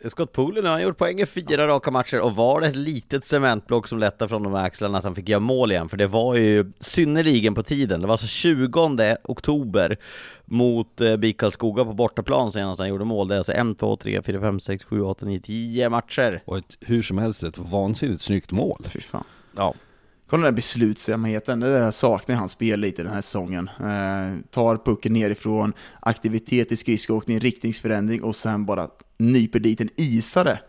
[0.09, 3.89] Scott Pooley har gjort poäng i fyra raka matcher och var det ett litet cementblock
[3.89, 6.35] som lättade från de här axlarna att han fick göra mål igen, för det var
[6.35, 8.01] ju synnerligen på tiden.
[8.01, 9.97] Det var alltså 20 oktober
[10.45, 13.29] mot eh, BIK Karlskoga på bortaplan senast han gjorde mål.
[13.29, 16.43] Det är alltså 1, 2, 3, 4, 5, 6, 7, 8, 9, 10 matcher.
[16.45, 18.85] Och ett, hur som helst ett vansinnigt snyggt mål.
[18.89, 19.25] Fy fan.
[19.57, 19.75] Ja.
[20.31, 23.71] Kolla den där beslutsamheten, det där saknar hans spel lite den här säsongen.
[23.81, 30.61] Eh, tar pucken nerifrån, aktivitet i skridskoåkning, riktningsförändring och sen bara nyper dit en isare.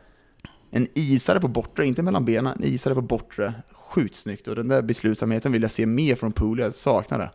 [0.72, 3.53] En isare på bortre, inte mellan benen, en isare på bortre.
[3.72, 7.32] Sjukt snyggt och den där beslutsamheten vill jag se mer från Pool, jag saknar det.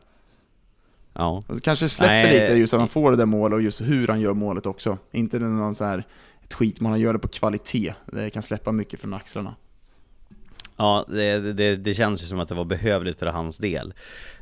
[1.12, 1.43] Ja.
[1.47, 2.41] Och kanske släpper Nej.
[2.41, 4.99] lite just att han får det där målet och just hur han gör målet också.
[5.12, 6.07] Inte någon så här,
[6.45, 7.95] ett skitmål, han gör det på kvalitet.
[8.07, 9.55] Det kan släppa mycket från axlarna.
[10.79, 13.95] Ja, det, det, det känns ju som att det var behövligt för hans del.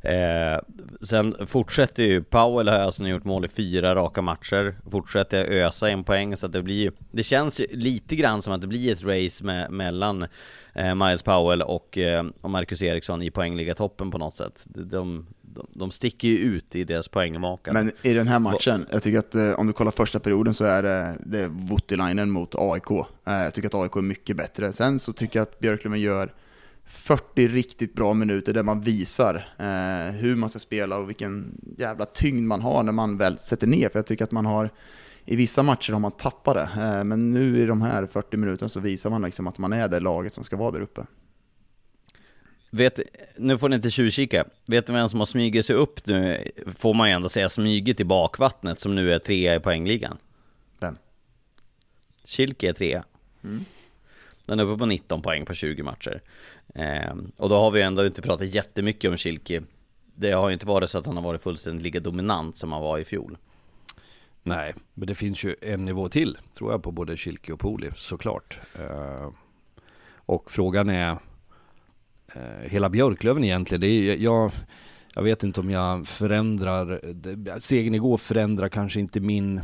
[0.03, 0.59] Eh,
[1.03, 5.91] sen fortsätter ju, Powell har alltså nu gjort mål i fyra raka matcher, fortsätter ösa
[5.91, 8.67] en poäng så att det blir ju, det känns ju lite grann som att det
[8.67, 10.27] blir ett race med, mellan
[10.75, 14.65] eh, Miles Powell och, eh, och Marcus Eriksson i poängliga-toppen på något sätt.
[14.67, 17.73] De, de, de sticker ju ut i deras poängmaka.
[17.73, 20.65] Men i den här matchen, jag tycker att eh, om du kollar första perioden så
[20.65, 22.91] är det, det är Voutilainen mot AIK.
[22.91, 24.73] Eh, jag tycker att AIK är mycket bättre.
[24.73, 26.35] Sen så tycker jag att Björklöven gör
[26.85, 32.05] 40 riktigt bra minuter där man visar eh, hur man ska spela och vilken jävla
[32.05, 33.89] tyngd man har när man väl sätter ner.
[33.89, 34.71] För jag tycker att man har,
[35.25, 36.83] i vissa matcher har man tappat det.
[36.83, 39.89] Eh, men nu i de här 40 minuterna så visar man liksom att man är
[39.89, 41.07] det laget som ska vara där uppe.
[42.77, 43.01] Vet,
[43.39, 44.45] nu får ni inte tjuvkika.
[44.67, 46.49] Vet ni vem som har smugit sig upp nu?
[46.77, 50.19] Får man ju ändå säga smugit i bakvattnet som nu är trea i poängligan.
[50.79, 50.97] Vem?
[52.25, 53.05] Kilke är trea.
[53.45, 53.65] Mm.
[54.47, 56.23] Den är uppe på 19 poäng på 20 matcher.
[56.75, 59.63] Ehm, och då har vi ändå inte pratat jättemycket om Kilke.
[60.15, 62.83] Det har ju inte varit så att han har varit fullständigt lika dominant som han
[62.83, 63.39] var i fjol.
[64.43, 67.91] Nej, men det finns ju en nivå till tror jag på både Kilke och Poli
[67.97, 68.59] såklart.
[68.79, 69.31] Eh,
[70.17, 71.19] och frågan är eh,
[72.35, 73.81] Eh, hela Björklöven egentligen.
[73.81, 74.51] Det är, jag,
[75.15, 77.01] jag vet inte om jag förändrar,
[77.61, 79.61] segern igår förändrar kanske inte min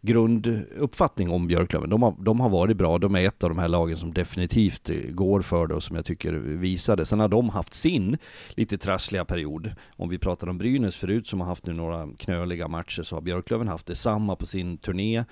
[0.00, 1.90] grunduppfattning om Björklöven.
[1.90, 4.90] De har, de har varit bra, de är ett av de här lagen som definitivt
[4.90, 7.06] eh, går för det och som jag tycker visade.
[7.06, 8.18] Sen har de haft sin
[8.50, 9.72] lite trassliga period.
[9.96, 13.20] Om vi pratar om Brynäs förut som har haft nu några knöliga matcher så har
[13.20, 15.24] Björklöven haft detsamma på sin turné.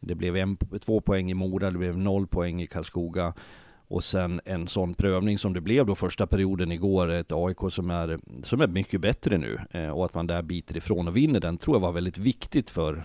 [0.00, 3.34] Det blev en, två poäng i Mora, det blev noll poäng i Karlskoga.
[3.92, 7.90] Och sen en sån prövning som det blev då första perioden igår, ett AIK som
[7.90, 9.58] är, som är mycket bättre nu.
[9.70, 12.70] Eh, och att man där biter ifrån och vinner den tror jag var väldigt viktigt
[12.70, 13.04] för,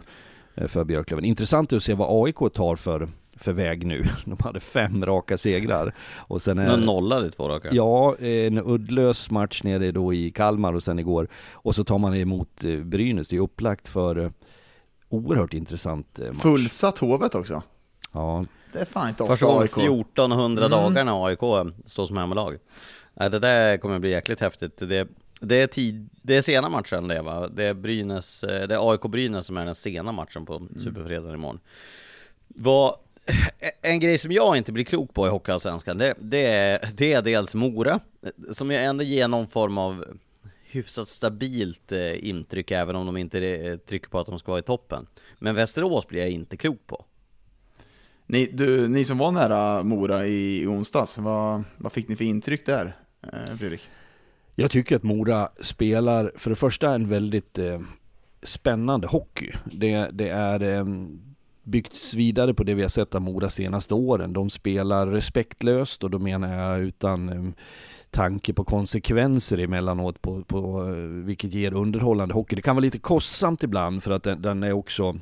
[0.56, 1.26] eh, för Björklöven.
[1.26, 4.04] Intressant att se vad AIK tar för, för väg nu.
[4.26, 5.94] De hade fem raka segrar.
[6.16, 7.70] Och sen är, De nollade i två raka.
[7.72, 11.28] Ja, en uddlös match nere då i Kalmar och sen igår.
[11.52, 13.28] Och så tar man emot eh, Brynäs.
[13.28, 14.32] Det är upplagt för eh,
[15.10, 16.42] oerhört intressant eh, match.
[16.42, 17.64] Fullsatt Hovet också.
[18.12, 19.72] Ja, Det är fan inte Första ofta AIK.
[19.78, 20.72] 1400 Mm.
[20.80, 21.40] dagar när AIK
[21.86, 22.58] står som hemmalag.
[23.14, 24.78] Det där kommer bli jäkligt häftigt.
[24.78, 25.08] Det,
[25.42, 27.48] det, är tid, det är sena matchen det va?
[27.48, 30.80] Det är, Brynäs, eh, det är AIK-Brynäs som är den sena matchen på Mm.
[30.80, 31.60] Superfredagen imorgon.
[32.48, 32.96] Vad,
[33.82, 37.22] en grej som jag inte blir klok på i Hockeyallsvenskan, det, det, är, det är
[37.22, 38.00] dels Mora,
[38.52, 40.06] som jag ändå ger någon form av
[40.70, 44.60] hyfsat stabilt eh, intryck även om de inte eh, trycker på att de ska vara
[44.60, 45.08] i toppen.
[45.40, 47.06] Men Västerås blir jag inte klok på.
[48.30, 52.26] Ni, du, ni som var nära Mora i, i onsdags, vad, vad fick ni för
[52.26, 53.82] intryck där, eh, Fredrik?
[54.56, 57.80] Jag tycker att Mora spelar, för det första, en väldigt eh,
[58.44, 59.52] spännande hockey.
[59.66, 60.86] Det, det är eh,
[61.64, 64.34] byggts vidare på det vi har sett av Mora senaste åren.
[64.34, 67.54] De spelar respektlöst och då menar jag utan eh,
[68.10, 72.56] tanke på konsekvenser emellanåt på, på eh, vilket ger underhållande hockey.
[72.56, 75.20] Det kan vara lite kostsamt ibland för att den, den är också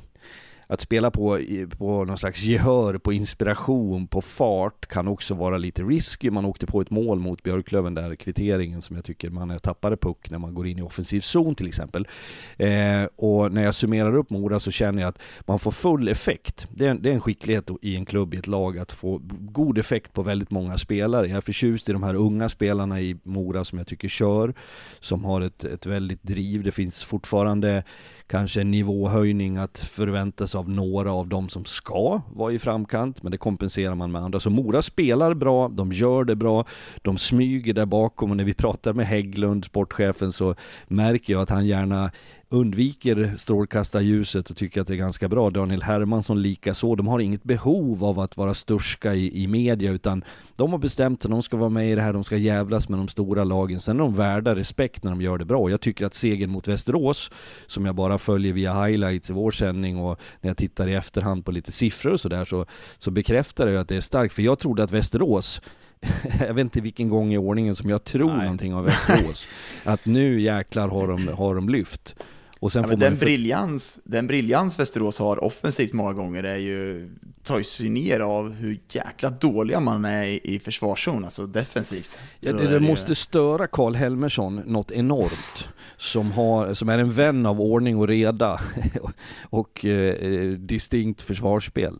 [0.66, 1.40] att spela på,
[1.78, 6.30] på någon slags gehör, på inspiration, på fart kan också vara lite risky.
[6.30, 10.30] Man åkte på ett mål mot Björklöven där, kvitteringen som jag tycker man tappade puck
[10.30, 12.08] när man går in i offensiv zon till exempel.
[12.56, 16.66] Eh, och när jag summerar upp Mora så känner jag att man får full effekt.
[16.74, 19.20] Det är, en- det är en skicklighet i en klubb, i ett lag, att få
[19.40, 21.26] god effekt på väldigt många spelare.
[21.26, 24.54] Jag är förtjust i de här unga spelarna i Mora som jag tycker kör,
[25.00, 26.62] som har ett, ett väldigt driv.
[26.62, 27.82] Det finns fortfarande
[28.26, 33.32] kanske en nivåhöjning att förväntas av några av dem som ska vara i framkant, men
[33.32, 34.40] det kompenserar man med andra.
[34.40, 36.64] Så Mora spelar bra, de gör det bra,
[37.02, 40.54] de smyger där bakom och när vi pratar med Hägglund, sportchefen, så
[40.88, 42.10] märker jag att han gärna
[42.48, 45.50] undviker strålkastarljuset och tycker att det är ganska bra.
[45.50, 46.94] Daniel Hermansson lika så.
[46.94, 50.24] De har inget behov av att vara störska i, i media utan
[50.56, 52.98] de har bestämt att de ska vara med i det här, de ska jävlas med
[52.98, 53.80] de stora lagen.
[53.80, 55.70] Sen är de värda respekt när de gör det bra.
[55.70, 57.30] Jag tycker att segern mot Västerås,
[57.66, 61.44] som jag bara följer via highlights i vår sändning och när jag tittar i efterhand
[61.44, 62.66] på lite siffror och sådär så,
[62.98, 64.34] så bekräftar det ju att det är starkt.
[64.34, 65.60] För jag trodde att Västerås
[66.40, 68.42] jag vet inte vilken gång i ordningen som jag tror Nej.
[68.42, 69.48] någonting av Västerås.
[69.84, 72.16] att nu jäklar har de, har de lyft.
[72.60, 76.42] Och sen Ja, får man den, för- briljans, den briljans Västerås har offensivt många gånger
[76.44, 77.08] är ju
[77.42, 82.20] tas ju ner av hur jäkla dåliga man är i, i försvarszon, alltså defensivt.
[82.40, 85.68] Ja, det, det ju- måste störa Karl Helmersson något enormt.
[85.96, 88.60] Som, har, som är en vän av ordning och reda
[89.50, 91.98] och eh, distinkt försvarsspel.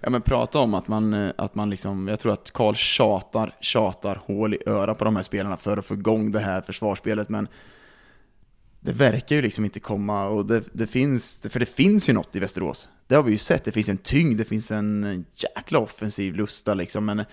[0.00, 3.54] Ja men prata om att man, eh, att man liksom, jag tror att Karl tjatar,
[3.60, 7.28] tjatar hål i öra på de här spelarna för att få igång det här försvarsspelet,
[7.28, 7.48] men
[8.86, 12.36] det verkar ju liksom inte komma, och det, det finns, för det finns ju något
[12.36, 12.88] i Västerås.
[13.06, 16.74] Det har vi ju sett, det finns en tyngd, det finns en jäkla offensiv lusta
[16.74, 17.24] liksom, men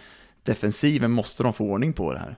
[0.43, 2.37] defensiven måste de få ordning på det här.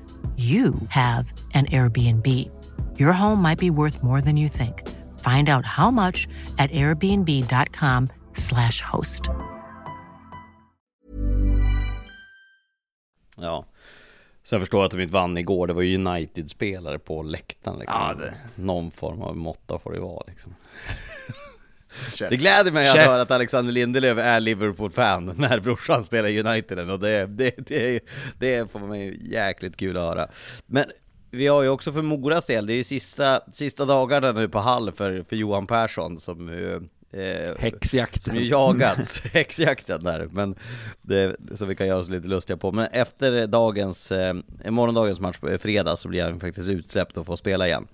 [0.41, 2.27] you have an Airbnb.
[2.99, 4.83] Your home might be worth more than you think.
[5.19, 6.27] Find out how much
[6.57, 9.21] at airbnb.com/slash host.
[13.37, 13.65] Ja.
[14.43, 17.97] Så jag förstår att de inte vann igår, det var ju United-spelare på läktaren liksom.
[18.01, 20.55] Ja, det- Någon form av måtta får det vara liksom.
[21.91, 22.29] Chef.
[22.29, 23.07] Det gläder mig att Chef.
[23.07, 27.99] höra att Alexander Lindelöf är Liverpool-fan när brorsan spelar i United och det, det, det,
[28.39, 30.27] det får mig jäkligt kul att höra.
[30.65, 30.85] Men
[31.31, 34.59] vi har ju också för Moras del, det är ju sista, sista dagarna nu på
[34.59, 36.81] Hall för, för Johan Persson som ju,
[37.13, 38.21] eh, Häxjakten.
[38.21, 40.55] som ju jagats, häxjakten där, men
[41.01, 42.71] det, som vi kan göra oss lite lustiga på.
[42.71, 44.33] Men efter dagens, eh,
[44.65, 47.87] morgondagens match på fredag så blir han faktiskt utsläppt och får spela igen.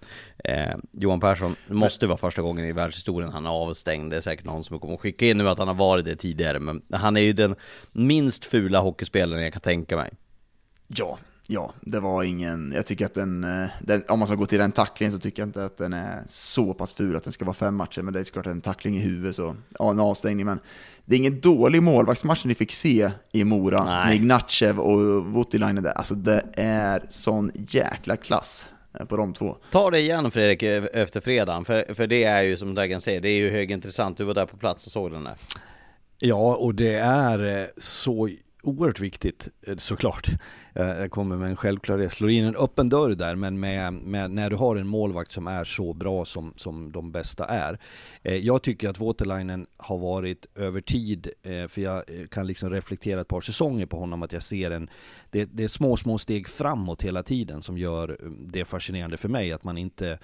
[0.43, 4.11] Eh, Johan Persson måste vara första gången i världshistorien han är avstängd.
[4.11, 6.15] Det är säkert någon som kommer att skicka in nu att han har varit det
[6.15, 7.55] tidigare, men han är ju den
[7.91, 10.11] minst fula hockeyspelaren jag kan tänka mig.
[10.87, 14.45] Ja, ja, det var ingen, jag tycker att den, eh, den, om man ska gå
[14.45, 17.33] till den tacklingen så tycker jag inte att den är så pass ful att den
[17.33, 19.99] ska vara fem matcher, men det är såklart en tackling i huvudet så, ja en
[19.99, 20.59] avstängning, men
[21.05, 24.05] det är ingen dålig målvaktsmatch ni fick se i Mora Nej.
[24.05, 28.69] med Ignatjev och Voutilainen där, alltså det är sån jäkla klass
[28.99, 29.57] eh, på de två.
[29.71, 33.21] Ta det igen Fredrik eh, efter fredagen, för, för det är ju som Dagen säger,
[33.21, 34.17] det är ju högintressant.
[34.17, 35.35] Du var där på plats och såg den där.
[36.19, 38.29] Ja, och det är så
[38.67, 40.27] oerhört viktigt eh, såklart.
[40.75, 44.31] Eh, jag kommer med en självklarhet, slår in en öppen dörr där, men med, med,
[44.31, 47.79] när du har en målvakt som är så bra som, som de bästa är.
[48.23, 53.27] Eh, jag tycker att Waterlinen har varit över tid, för jag kan liksom reflektera ett
[53.27, 54.89] par säsonger på honom, att jag ser en,
[55.29, 59.51] det, det är små, små steg framåt hela tiden som gör det fascinerande för mig,
[59.51, 60.19] att man inte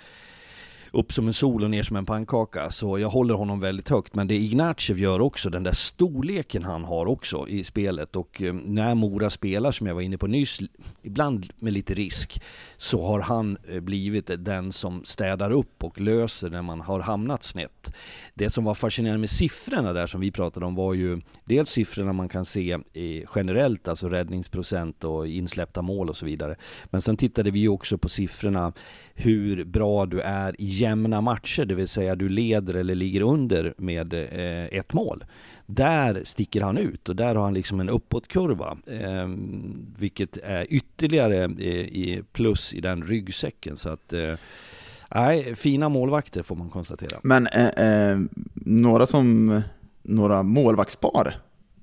[0.93, 2.71] upp som en sol och ner som en pannkaka.
[2.71, 4.15] Så jag håller honom väldigt högt.
[4.15, 8.15] Men det Ignatjev gör också, den där storleken han har också i spelet.
[8.15, 10.59] Och eh, när Mora spelar, som jag var inne på nyss,
[11.01, 12.41] ibland med lite risk,
[12.77, 17.43] så har han eh, blivit den som städar upp och löser när man har hamnat
[17.43, 17.93] snett.
[18.33, 22.13] Det som var fascinerande med siffrorna där som vi pratade om var ju dels siffrorna
[22.13, 26.55] man kan se eh, generellt, alltså räddningsprocent och insläppta mål och så vidare.
[26.85, 28.73] Men sen tittade vi också på siffrorna
[29.15, 33.73] hur bra du är i jämna matcher, det vill säga du leder eller ligger under
[33.77, 35.25] med eh, ett mål.
[35.65, 39.27] Där sticker han ut och där har han liksom en uppåtkurva, eh,
[39.97, 43.77] vilket är ytterligare eh, i plus i den ryggsäcken.
[43.77, 44.33] Så att, eh,
[45.15, 47.19] nej, fina målvakter får man konstatera.
[47.23, 48.19] Men eh, eh,
[48.53, 49.61] några som,
[50.01, 51.35] några målvaktspar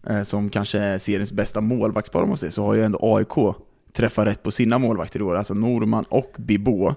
[0.06, 3.56] eh, som kanske är seriens bästa målvaktspar om man säger, så har ju ändå AIK
[3.92, 5.36] träffat rätt på sina målvakter i år.
[5.36, 6.94] Alltså Norman och Bibå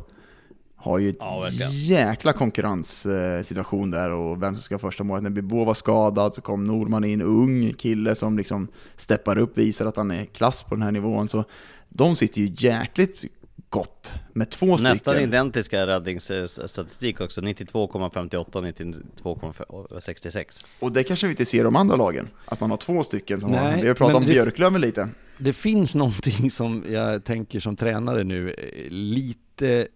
[0.83, 1.71] har ju Ja, verkligen.
[1.71, 5.23] jäkla konkurrenssituation där och vem som ska ha första målet.
[5.23, 9.85] När Bibå var skadad så kom Norman in, ung kille som liksom steppar upp, visar
[9.85, 11.29] att han är klass på den här nivån.
[11.29, 11.43] Så
[11.89, 13.21] de sitter ju jäkligt
[13.69, 15.19] gott med två Nästan stycken.
[15.29, 20.65] identiska räddningsstatistik också, 92,58 och 92,66.
[20.79, 23.53] Och det kanske vi inte ser de andra lagen, att man har två stycken som
[23.53, 25.09] har, Nej, vi har pratat men om Björklöven lite.
[25.39, 29.87] Det finns någonting som jag tänker som tränare nu, eh, lite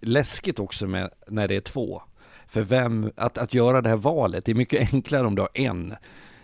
[0.00, 2.02] läskigt också med när det är två.
[2.46, 5.50] För vem, att, att göra det här valet, det är mycket enklare om du har
[5.54, 5.94] en.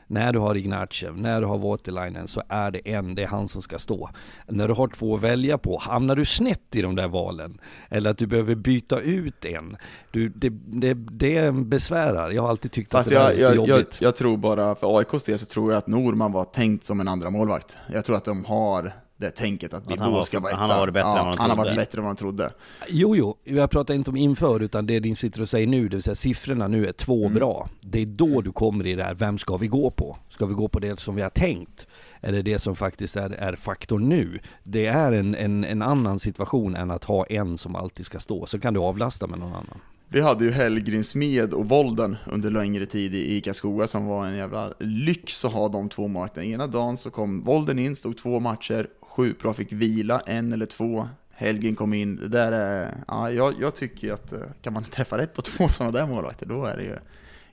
[0.07, 3.49] När du har Ignatjev, när du har Waterlinen så är det en, det är han
[3.49, 4.11] som ska stå.
[4.49, 7.61] När du har två att välja på, hamnar du snett i de där valen?
[7.89, 9.77] Eller att du behöver byta ut en?
[10.11, 13.43] Du, det, det, det besvärar, jag har alltid tyckt Fast att det jag, är lite
[13.43, 13.99] jag, jag, jobbigt.
[14.01, 17.09] jag tror bara, för AIKs del så tror jag att Norman var tänkt som en
[17.09, 17.77] andra målvakt.
[17.93, 18.93] Jag tror att de har
[19.23, 20.75] det tänket att han Bilbo var- ska vara han etta.
[20.75, 21.81] har varit bättre än vad man Han har varit trodde.
[21.81, 22.51] bättre än vad man trodde.
[22.89, 25.97] Jo, jo, jag pratar inte om inför utan det din sitter och säger nu, det
[25.97, 27.69] vill säga siffrorna nu är två bra.
[27.81, 30.17] Det är då du kommer i det här, vem ska vi gå på?
[30.31, 31.87] Ska vi gå på det som vi har tänkt?
[32.21, 34.41] Eller det som faktiskt är, är faktor nu?
[34.63, 38.47] Det är en, en, en annan situation än att ha en som alltid ska stå.
[38.47, 39.79] Så kan du avlasta med någon annan.
[40.09, 44.37] Vi hade ju Hellgrinsmed och Volden under längre tid i ICA Skoga som var en
[44.37, 46.47] jävla lyx att ha de två målvakterna.
[46.47, 50.67] Ena dagen så kom Volden in, stod två matcher, Sjukt bra fick vila, en eller
[50.67, 51.09] två.
[51.31, 52.17] Helgen kom in.
[52.17, 55.43] Det där är, ja, jag, jag tycker ju att eh, kan man träffa rätt på
[55.43, 56.97] två sådana där målvakter, då är det ju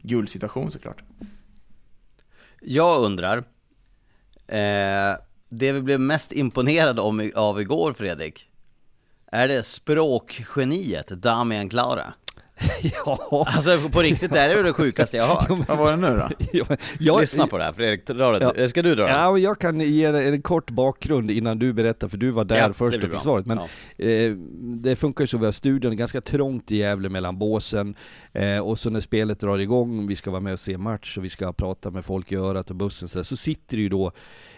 [0.01, 1.03] guldsituation såklart.
[2.61, 3.37] Jag undrar,
[4.47, 5.17] eh,
[5.49, 8.49] det vi blev mest imponerade om, av igår Fredrik,
[9.31, 12.13] är det språkgeniet Damian Klara?
[13.05, 15.67] ja, Alltså på riktigt, det här är ju det sjukaste jag har hört.
[15.67, 16.45] Vad var det nu då?
[16.57, 18.53] jag, jag, Lyssna på det här Fredrik, dra det.
[18.57, 18.67] Ja.
[18.67, 19.09] Ska du dra det?
[19.11, 22.57] Ja, jag kan ge dig en kort bakgrund innan du berättar, för du var där
[22.57, 23.19] Ja, först och fick bra.
[23.19, 23.45] svaret.
[23.45, 23.59] Men
[23.97, 24.05] Ja.
[24.05, 24.31] eh,
[24.61, 27.95] det funkar ju så, vi har studion, ganska trångt i Gävle mellan båsen.
[28.33, 31.23] Eh, och så när spelet drar igång, vi ska vara med och se match och
[31.25, 33.89] vi ska prata med folk i örat och bussen så, där, så sitter det ju
[33.89, 34.11] då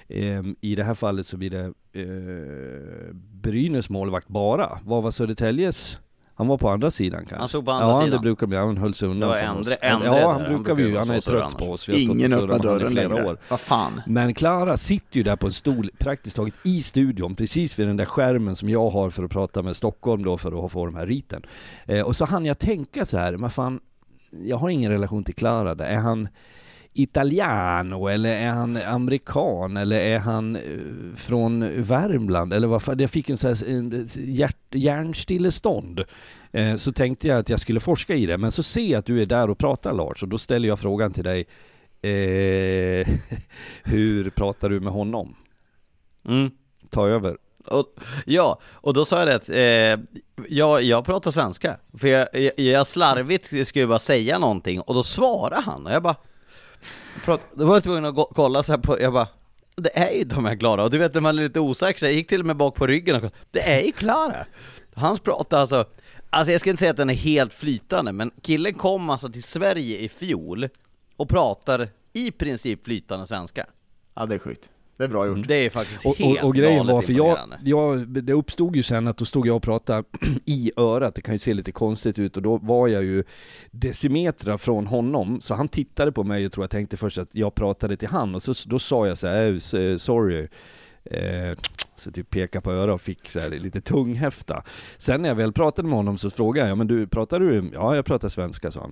[0.08, 4.80] eh, i det här fallet så blir det eh, Brynäs målvakt bara.
[4.86, 5.98] Vad var Södertäljes?
[6.42, 7.36] Han var på andra sidan kanske?
[7.36, 8.12] Han stod på andra ja, sidan.
[8.12, 9.78] det brukar bli, han höll sig undan från oss.
[9.82, 11.90] Endre Ja, han brukar vi ju, han är trött på oss.
[11.90, 13.30] Ingen öppnar dörren flera längre.
[13.30, 13.38] år.
[13.50, 14.02] Vad fan?
[14.06, 17.98] Men Klara sitter ju där på en stol praktiskt taget i studion, precis vid den
[17.98, 20.96] där skärmen som jag har för att prata med Stockholm då för att få de
[20.96, 21.44] här riten.
[21.86, 23.80] Eh, och så hann jag tänka så här, men fan,
[24.44, 25.86] jag har ingen relation till Klara där.
[25.86, 26.28] Är han
[26.94, 30.62] italiano eller är han amerikan eller är han eh,
[31.16, 36.04] från Värmland eller vad fan, jag fick en sån här en hjärt, hjärnstillestånd.
[36.52, 39.06] Eh, så tänkte jag att jag skulle forska i det, men så ser jag att
[39.06, 41.46] du är där och pratar Lars och då ställer jag frågan till dig
[42.02, 43.08] Eh,
[43.84, 45.36] hur pratar du med honom?
[46.28, 46.52] Mm.
[46.90, 47.38] Ta över.
[47.68, 47.86] Och,
[48.26, 50.20] ja, och då sa jag det att eh,
[50.50, 51.78] jag, jag pratar svenska.
[51.98, 56.04] För jag, jag, jag slarvigt skulle bara säga någonting och då svarade han och jag
[56.04, 56.16] bara
[57.26, 59.28] prat, Då var jag tvungen att gå, kolla så här på, jag bara
[59.76, 62.06] Det är ju de här Klara, och du vet när man är lite osäker så
[62.06, 64.46] jag gick till och med bak på ryggen och kollade, Det är ju Klara!
[64.94, 65.86] Hans pratar alltså
[66.34, 69.44] Alltså jag ska inte säga att den är helt flytande, men killen kom alltså till
[69.44, 70.70] Sverige i fjol
[71.18, 73.66] och pratar i princip flytande svenska.
[74.14, 74.70] Ja, det är sjukt.
[75.02, 75.48] Det är bra gjort.
[75.48, 78.84] Det är faktiskt Och, helt och, och grejen var, för jag, jag, det uppstod ju
[78.84, 80.04] sen att då stod jag och pratade
[80.46, 82.38] i örat, det kan ju se lite konstigt ut.
[82.38, 83.24] Och då var jag ju
[83.72, 87.56] decimeter från honom, så han tittade på mig och tror jag tänkte först att jag
[87.56, 88.36] pratade till han.
[88.36, 90.48] Och så, då sa jag så här, "Eh, s- sorry,
[91.04, 91.58] eh,
[91.96, 94.64] så typ peka på örat och fick så här lite tunghäfta.
[94.98, 97.70] Sen när jag väl pratade med honom så frågade jag, ja men du, pratar du,
[97.74, 98.92] ja jag pratar svenska sa han.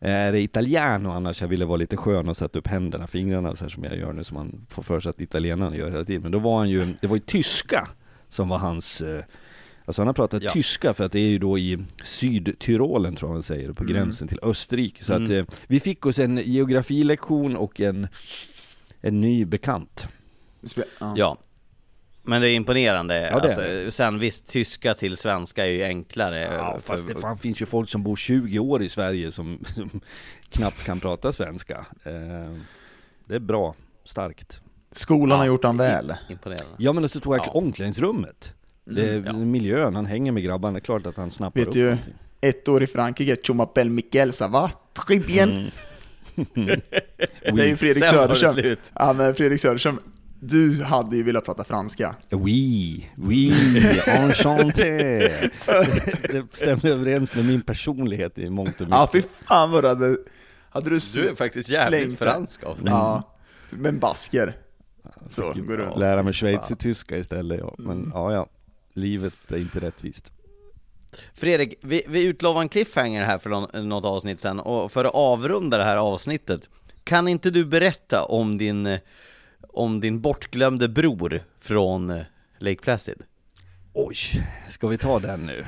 [0.00, 1.40] Är det italiano annars?
[1.40, 4.12] Jag ville vara lite skön och sätta upp händerna, fingrarna så här som jag gör
[4.12, 6.22] nu som man får för sig att italienarna gör hela tiden.
[6.22, 7.88] Men då var han ju, det var ju tyska
[8.28, 9.24] som var hans eh,
[9.84, 10.50] Alltså han har pratat Ja.
[10.50, 13.94] tyska för att det är ju då i Sydtyrolen tror jag man säger, på Mm.
[13.94, 15.04] gränsen till Österrike.
[15.04, 15.24] Så Mm.
[15.24, 18.08] att eh, vi fick oss en geografilektion och en,
[19.00, 20.06] en ny bekant.
[21.16, 21.38] Ja.
[22.30, 23.92] Men det är imponerande, Ja, det är alltså, det.
[23.92, 27.66] sen visst, tyska till svenska är ju enklare Ja, för- fast det fan finns ju
[27.66, 30.00] folk som bor 20 år i Sverige som, som
[30.50, 31.86] knappt kan prata svenska.
[32.04, 32.54] Eh,
[33.24, 33.74] det är bra,
[34.04, 34.60] starkt.
[34.92, 35.52] Skolan har Ja.
[35.52, 36.14] gjort han väl.
[36.28, 37.50] Imponerande Ja men så tog jag Ja.
[37.50, 38.54] omklädningsrummet.
[38.84, 39.32] Det, Mm, ja.
[39.32, 42.14] Miljön, han hänger med grabbarna, det är klart att han snappar Vet upp du- någonting.
[42.40, 44.70] Ett år i Frankrike, Chumapel Miquel, ça va?
[44.94, 45.70] Très bien.
[47.42, 48.76] Det är ju Fredrik Söderström.
[48.94, 49.98] Ja men Fredrik Söderström,
[50.40, 52.16] du hade ju velat prata franska.
[52.30, 53.52] Oui, oui,
[54.06, 55.18] enchanté!
[56.22, 58.90] det stämmer överens med min personlighet i mångt och mycket.
[58.90, 60.16] Ja fy fan vad du hade...
[60.70, 62.92] Hade du, Du är faktiskt jävligt slängt fransk av dig.
[62.92, 63.36] Ja,
[63.70, 64.56] men basker.
[65.30, 65.98] Så, går runt.
[65.98, 67.74] Lära mig schweizertyska istället ja.
[67.78, 68.10] Men Mm.
[68.14, 68.46] ja, ja.
[68.94, 70.32] Livet är inte rättvist.
[71.34, 75.14] Fredrik, vi, vi utlovade en cliffhanger här för någon, något avsnitt sen, och för att
[75.14, 76.68] avrunda det här avsnittet
[77.04, 79.00] Kan inte du berätta om din, eh,
[79.72, 82.22] om din bortglömde bror från eh,
[82.58, 83.22] Lake Placid?
[84.06, 84.16] Oj,
[84.68, 85.64] ska vi ta den nu?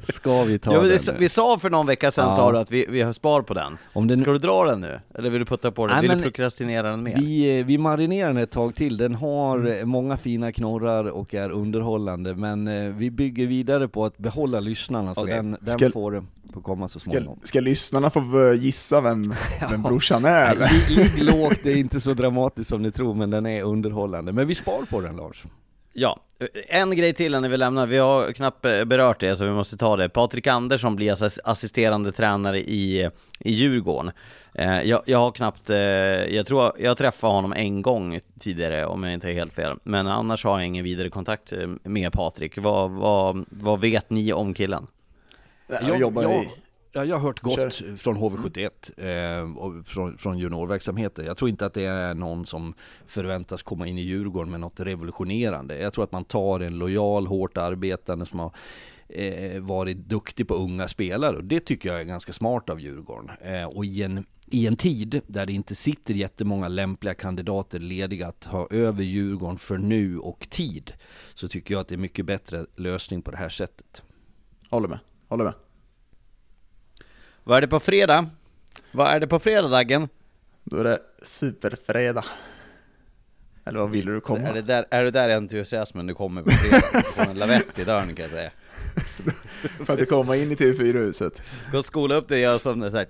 [0.08, 1.18] Ska vi ta Ja, den det, nu?
[1.18, 2.36] vi sa för någon vecka sedan Ja.
[2.36, 4.80] sa du att vi, vi har spar på den Om den, Ska du dra den
[4.80, 5.00] nu?
[5.14, 5.96] Eller vill du putta på den?
[5.98, 7.16] Nej, vill du prokrastinera den mer?
[7.16, 9.78] vi, eh, vi marinerar den ett tag till, den har Mm.
[9.78, 14.60] eh, många fina knorrar och är underhållande Men eh, vi bygger vidare på att behålla
[14.60, 15.34] lyssnarna så Okej.
[15.36, 19.34] den, den Ska- får, får komma så Ska, småningom ska lyssnarna få gissa vem,
[19.70, 20.56] vem brorsan är?
[20.88, 24.46] ligg lågt, det är inte så dramatiskt som ni tror men den är underhållande Men
[24.46, 25.42] vi spar på den Lars
[25.98, 26.20] Ja,
[26.68, 29.96] en grej till när vi lämnar, vi har knappt berört det så vi måste ta
[29.96, 30.08] det.
[30.08, 31.12] Patrik Andersson blir
[31.44, 34.12] assisterande tränare i, i Djurgården.
[34.54, 39.04] Eh, jag, jag har knappt, eh, jag tror jag träffade honom en gång tidigare om
[39.04, 39.78] jag inte är helt fel.
[39.82, 42.58] Men annars har jag ingen vidare kontakt eh, med Patrik.
[42.58, 44.86] Vad, vad, vad vet ni om killen?
[45.66, 46.48] Jag, jobbar jag, i...
[46.96, 47.96] Ja, jag har hört gott Kör.
[47.96, 51.24] från HV71 eh, och från, från juniorverksamheten.
[51.24, 52.74] Jag tror inte att det är någon som
[53.06, 55.78] förväntas komma in i Djurgården med något revolutionerande.
[55.78, 58.52] Jag tror att man tar en lojal, hårt arbetande som har
[59.08, 63.30] eh, varit duktig på unga spelare och det tycker jag är ganska smart av Djurgården.
[63.40, 68.28] Eh, och i en, i en tid där det inte sitter jättemånga lämpliga kandidater lediga
[68.28, 70.92] att ha över Djurgården för nu och tid
[71.34, 74.02] så tycker jag att det är mycket bättre lösning på det här sättet.
[74.70, 75.52] Håller med, håller med.
[77.48, 78.26] Vad är det på fredag?
[78.92, 80.08] Vad är det på fredag Daggen?
[80.64, 82.24] Då är det superfredag.
[83.64, 84.48] Eller vad vill du komma?
[84.48, 87.02] Är det där, är det där entusiasmen du kommer på fredag?
[87.02, 88.50] Får en lavett i dörren kan jag säga.
[89.84, 91.42] För att komma in i TV4-huset.
[91.72, 93.06] Gå och skola upp dig och göra som det så här.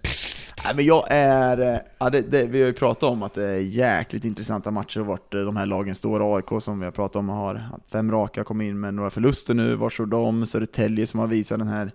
[0.64, 3.44] Nej men jag är, eh, ja, det, det, vi har ju pratat om att det
[3.44, 6.36] är jäkligt intressanta matcher vart eh, de här lagen står.
[6.36, 7.62] AIK som vi har pratat om har
[7.92, 10.46] fem raka, kom in med några förluster nu, var står de?
[10.46, 11.92] Södertälje som har visat den här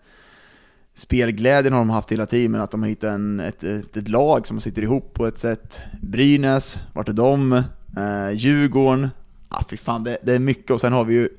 [0.96, 4.08] spelglädjen har de haft hela tiden, men att de har hittat en, ett, ett, ett
[4.08, 5.82] lag som sitter ihop på ett sätt.
[6.02, 7.54] Brynäs, vart är de?
[7.98, 9.10] Eh, Djurgården,
[9.50, 11.30] ah, fy fan det, det är mycket och sen har vi ju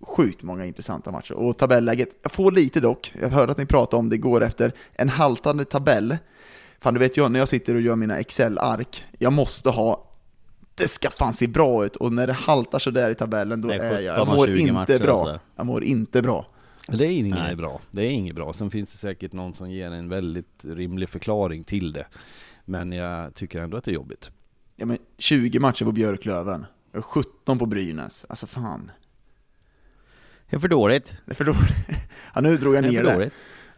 [0.00, 1.32] sjukt många intressanta matcher.
[1.32, 4.72] Och tabelläget, jag får lite dock, jag hörde att ni pratade om det igår efter
[4.92, 6.16] en haltande tabell.
[6.80, 10.04] Fan du vet jag, när jag sitter och gör mina Excel-ark, jag måste ha
[10.74, 13.70] det ska fan se bra ut och när det haltar så där i tabellen då
[13.70, 15.38] är är jag, 17 jag mår 20 inte bra.
[15.56, 16.46] Jag mår inte bra.
[16.92, 17.56] Det är inget Nej.
[17.56, 17.80] bra.
[17.90, 18.52] Det är inget bra.
[18.52, 22.06] Sen finns det säkert någon som ger en väldigt rimlig förklaring till det.
[22.64, 24.30] Men jag tycker ändå att det är jobbigt.
[24.76, 28.90] Ja men 20 matcher på Björklöven, och 17 på Brynäs, alltså fan.
[30.50, 31.16] Det är för dåligt.
[31.26, 31.60] Det är för dåligt.
[32.34, 33.14] Ja, nu drog jag Det är ner för det.
[33.14, 33.32] dåligt.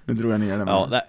[0.04, 0.64] Nu drog jag ner det.
[0.66, 1.04] Ja, men- det,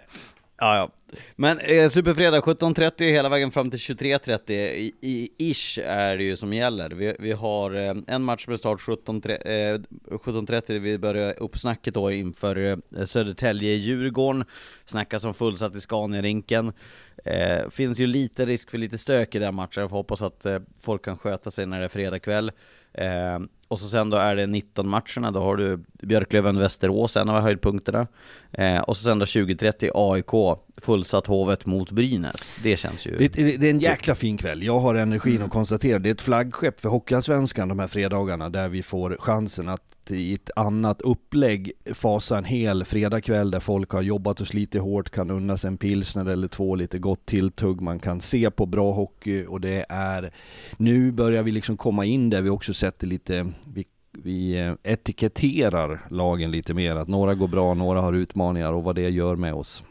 [0.58, 0.90] ja, ja.
[1.36, 6.38] Men eh, Superfredag 17.30 hela vägen fram till 23.30 i, i ish är det ju
[6.38, 6.90] som gäller.
[6.90, 9.80] Vi, vi har eh, en match med start 17.30, eh,
[10.18, 14.46] 17.30 vi börjar uppsnacket då inför eh, Södertälje-Djurgården.
[14.86, 16.74] Snackas om fullsatt i Scania-rinken.
[17.26, 20.46] Eh, finns ju lite risk för lite stök i den matchen, jag får hoppas att
[20.46, 22.52] eh, folk kan sköta sig när det är fredag kväll.
[22.94, 27.42] Eh, och så sen då är det 19 matcherna, då har du Björklöven-Västerås, en av
[27.42, 28.08] höjdpunkterna.
[28.52, 32.54] Eh, och så sen då 20.30 AIK, fullsatt Hovet mot Brynäs.
[32.64, 33.18] Det känns ju...
[33.18, 34.64] Det, det, det är en jäkla fin kväll.
[34.64, 36.00] Jag har energin att konstatera.
[36.00, 40.34] Det är ett flaggskepp för Hockeyallsvenskan de här fredagarna där vi får chansen att i
[40.34, 45.32] ett annat upplägg fasa en hel fredagkväll där folk har jobbat och slitit hårt, kan
[45.32, 49.46] unna sig en pilsner eller två, lite gott tilltugg, man kan se på bra hockey
[49.46, 50.34] och det är
[50.78, 56.08] nu börjar vi liksom komma in där vi också sätter lite vi, vi eh, etiketterar
[56.10, 59.54] lagen lite mer, att några går bra, några har utmaningar och vad det gör med
[59.54, 59.84] oss.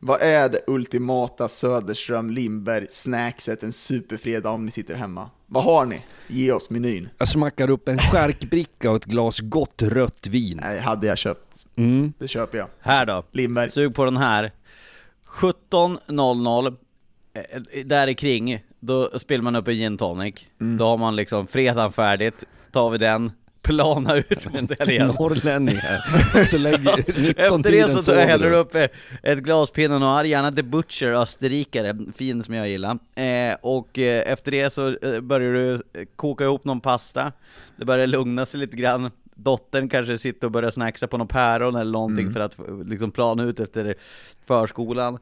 [0.00, 5.30] Vad är det ultimata Söderström Lindberg snackset en superfredag om ni sitter hemma?
[5.46, 6.02] Vad har ni?
[6.26, 7.08] Ge oss menyn.
[7.18, 10.60] Jag smackar upp en skärkbricka och ett glas gott rött vin.
[10.62, 11.66] Nej, hade jag köpt.
[11.76, 12.12] Mm.
[12.18, 12.66] Det köper jag.
[12.80, 13.24] Här då.
[13.32, 13.70] Lindberg.
[13.70, 14.52] Sug på den här.
[15.26, 16.76] 17.00,
[17.34, 20.34] eh, där kring då spelar man upp en gin tonic.
[20.78, 23.32] Då har man liksom fredagen färdigt, tar vi den,
[23.68, 25.06] plana ut mot helgen.
[25.06, 26.04] Norrlänningar.
[26.40, 28.56] Och så lägger 19 Efter det så tar jag häller du.
[28.56, 28.74] upp
[29.22, 32.98] ett glas Pinot Noir, gärna The Butcher, österrikare, fin som jag gillar.
[33.14, 35.80] Eh, och eh, efter det så eh, börjar du
[36.16, 37.32] koka ihop någon pasta,
[37.76, 41.76] det börjar lugna sig lite grann, dottern kanske sitter och börjar snacksa på någon päron
[41.76, 42.56] eller någonting för att
[42.86, 43.94] liksom plana ut efter
[44.46, 45.18] förskolan.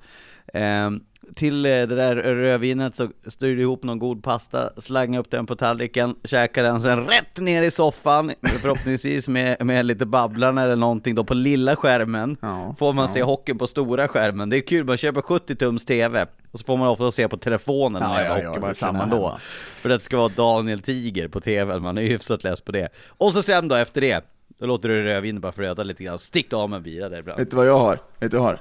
[0.55, 0.91] Eh,
[1.35, 5.47] till eh, det där rödvinet så styr du ihop någon god pasta, slangar upp den
[5.47, 10.77] på tallriken, käkar den, sen rätt ner i soffan, förhoppningsvis med, med lite Babblarna eller
[10.77, 12.37] någonting då på lilla skärmen.
[12.41, 13.15] Ja, får man ja.
[13.15, 14.51] se hockeyn på stora skärmen.
[14.51, 18.03] Det är kul, man köper 70-tums TV, och så får man ofta se på telefonen
[18.03, 19.39] Ja, ja, ja, ja, hockeymatchen samma ändå.
[19.81, 22.73] För att det ska vara Daniel Tiger på TV, man är ju hyfsat less på
[22.73, 22.89] det.
[23.09, 24.25] Och så sen då efter det,
[24.59, 27.39] då låter du rödvinet bara flöda lite grann, stick av med en bira där ibland.
[27.39, 28.01] Vet du vad jag har?
[28.19, 28.61] Vet du vad jag har?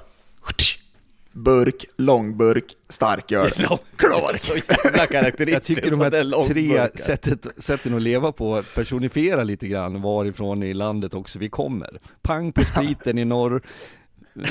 [1.36, 3.50] Burk, långburk, starköl.
[3.96, 4.38] Klar!
[4.38, 10.02] Så jävla Jag tycker de här tre sättet, sätten att leva på personifierar lite grann
[10.02, 11.98] varifrån i landet också vi kommer.
[12.22, 13.62] Pang på spriten i norr,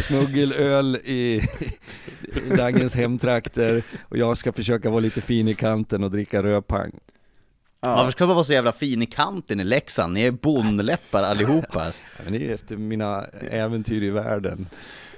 [0.01, 1.41] smuggelöl i,
[2.21, 6.91] i Dagens hemtrakter och jag ska försöka vara lite fin i kanten och dricka rödpang.
[7.79, 10.13] Varför ska man vara så jävla fin i kanten i Leksand?
[10.13, 11.85] Ni är bondläppar allihopa.
[11.85, 14.67] Ja, Men det är efter mina äventyr i världen.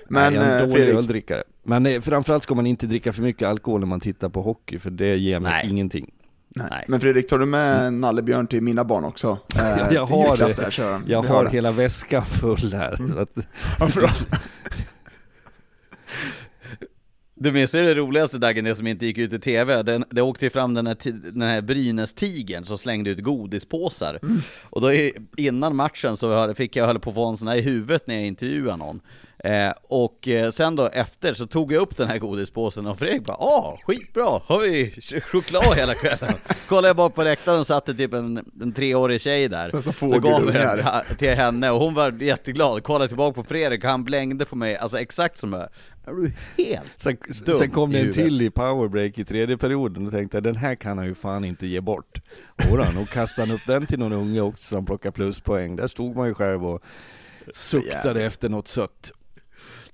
[0.10, 1.44] Men jag är en eh, dålig Fredrik, öldrickare.
[1.64, 4.80] Men eh, framförallt ska man inte dricka för mycket alkohol när man tittar på hockey,
[4.80, 5.70] för det ger mig Nej.
[5.70, 6.12] ingenting.
[6.56, 6.68] Nej.
[6.70, 6.86] Nej.
[6.88, 9.38] Men Fredrik, tar du med nallebjörn till mina barn också?
[9.60, 10.38] Eh, Jag har.
[10.38, 11.50] Där, Jag vi har det.
[11.52, 13.20] hela väskan full här.
[13.22, 13.30] Att,
[13.80, 13.90] Ja.
[17.40, 19.84] Du minns det roligaste Daggen, det som inte gick ut i TV?
[19.84, 20.98] Den, det åkte ju fram den här,
[21.32, 24.20] den här Brynäs-tigern som slängde ut godispåsar.
[24.64, 24.92] Och då
[25.38, 28.16] innan matchen så fick jag höll på att få en sån här i huvudet när
[28.16, 29.00] jag intervjuade någon.
[29.44, 33.26] Eh, och eh, sen då efter så tog jag upp den här godispåsen och Fredrik
[33.26, 34.42] bara Åh, skitbra!
[34.46, 36.36] Har vi ch- choklad hela kvällen?
[36.68, 39.66] Kollade jag bort på läktaren och satt det typ en, en treårig tjej där.
[39.66, 42.84] Sen Då gav jag den till henne och hon var jätteglad.
[42.84, 45.68] Kollade tillbaka på Fredrik och han blängde på mig, alltså exakt som jag.
[46.06, 46.32] Är du
[46.64, 50.42] helt sen, Dum sen kom det en till i powerbreak i tredje perioden och tänkte
[50.42, 52.22] den här kan han ju fan inte ge bort.
[52.70, 55.76] Jodå, nog kastade han upp den till någon unge också som plockade pluspoäng.
[55.76, 56.82] Där stod man ju själv och
[57.54, 59.12] suktade efter något sött.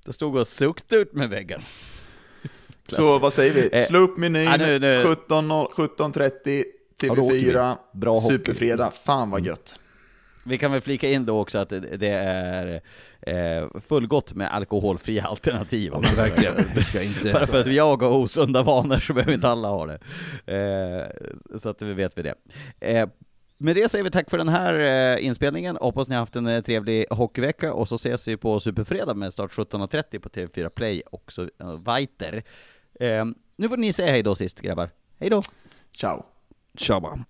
[0.04, 1.60] Det stod och suktade ut med väggen.
[2.88, 3.68] Så vad säger vi?
[3.78, 6.64] Eh, Slå upp menyn, ja, nu- nu- 17 17.30,
[7.02, 7.98] Ja, då åker TV4, vi.
[8.00, 8.28] Bra hockey.
[8.28, 8.92] Superfredag.
[9.04, 9.78] Fan vad gött.
[10.46, 12.80] Vi kan väl flika in då också att det, är
[13.20, 15.90] eh, fullgott med alkoholfria alternativ.
[15.94, 16.54] Ja, men verkligen.
[16.74, 17.32] Det ska inte...
[17.32, 19.98] Bara för att jag har osunda vanor så behöver inte alla ha det.
[20.46, 22.34] Eh, så att vi vet vi det.
[23.64, 24.74] Med det säger vi tack för den här
[25.14, 28.60] eh, inspelningen, hoppas ni har haft en eh, trevlig hockeyvecka och så ses vi på
[28.60, 31.48] Superfredag med start 17.30 på TV4 Play och så uh,
[31.86, 32.42] Weiter.
[33.00, 34.90] Ehm, nu får ni säga hej då sist grabbar.
[35.18, 35.42] Hej då!
[35.92, 36.24] Ciao.
[36.78, 37.24] Tjaba.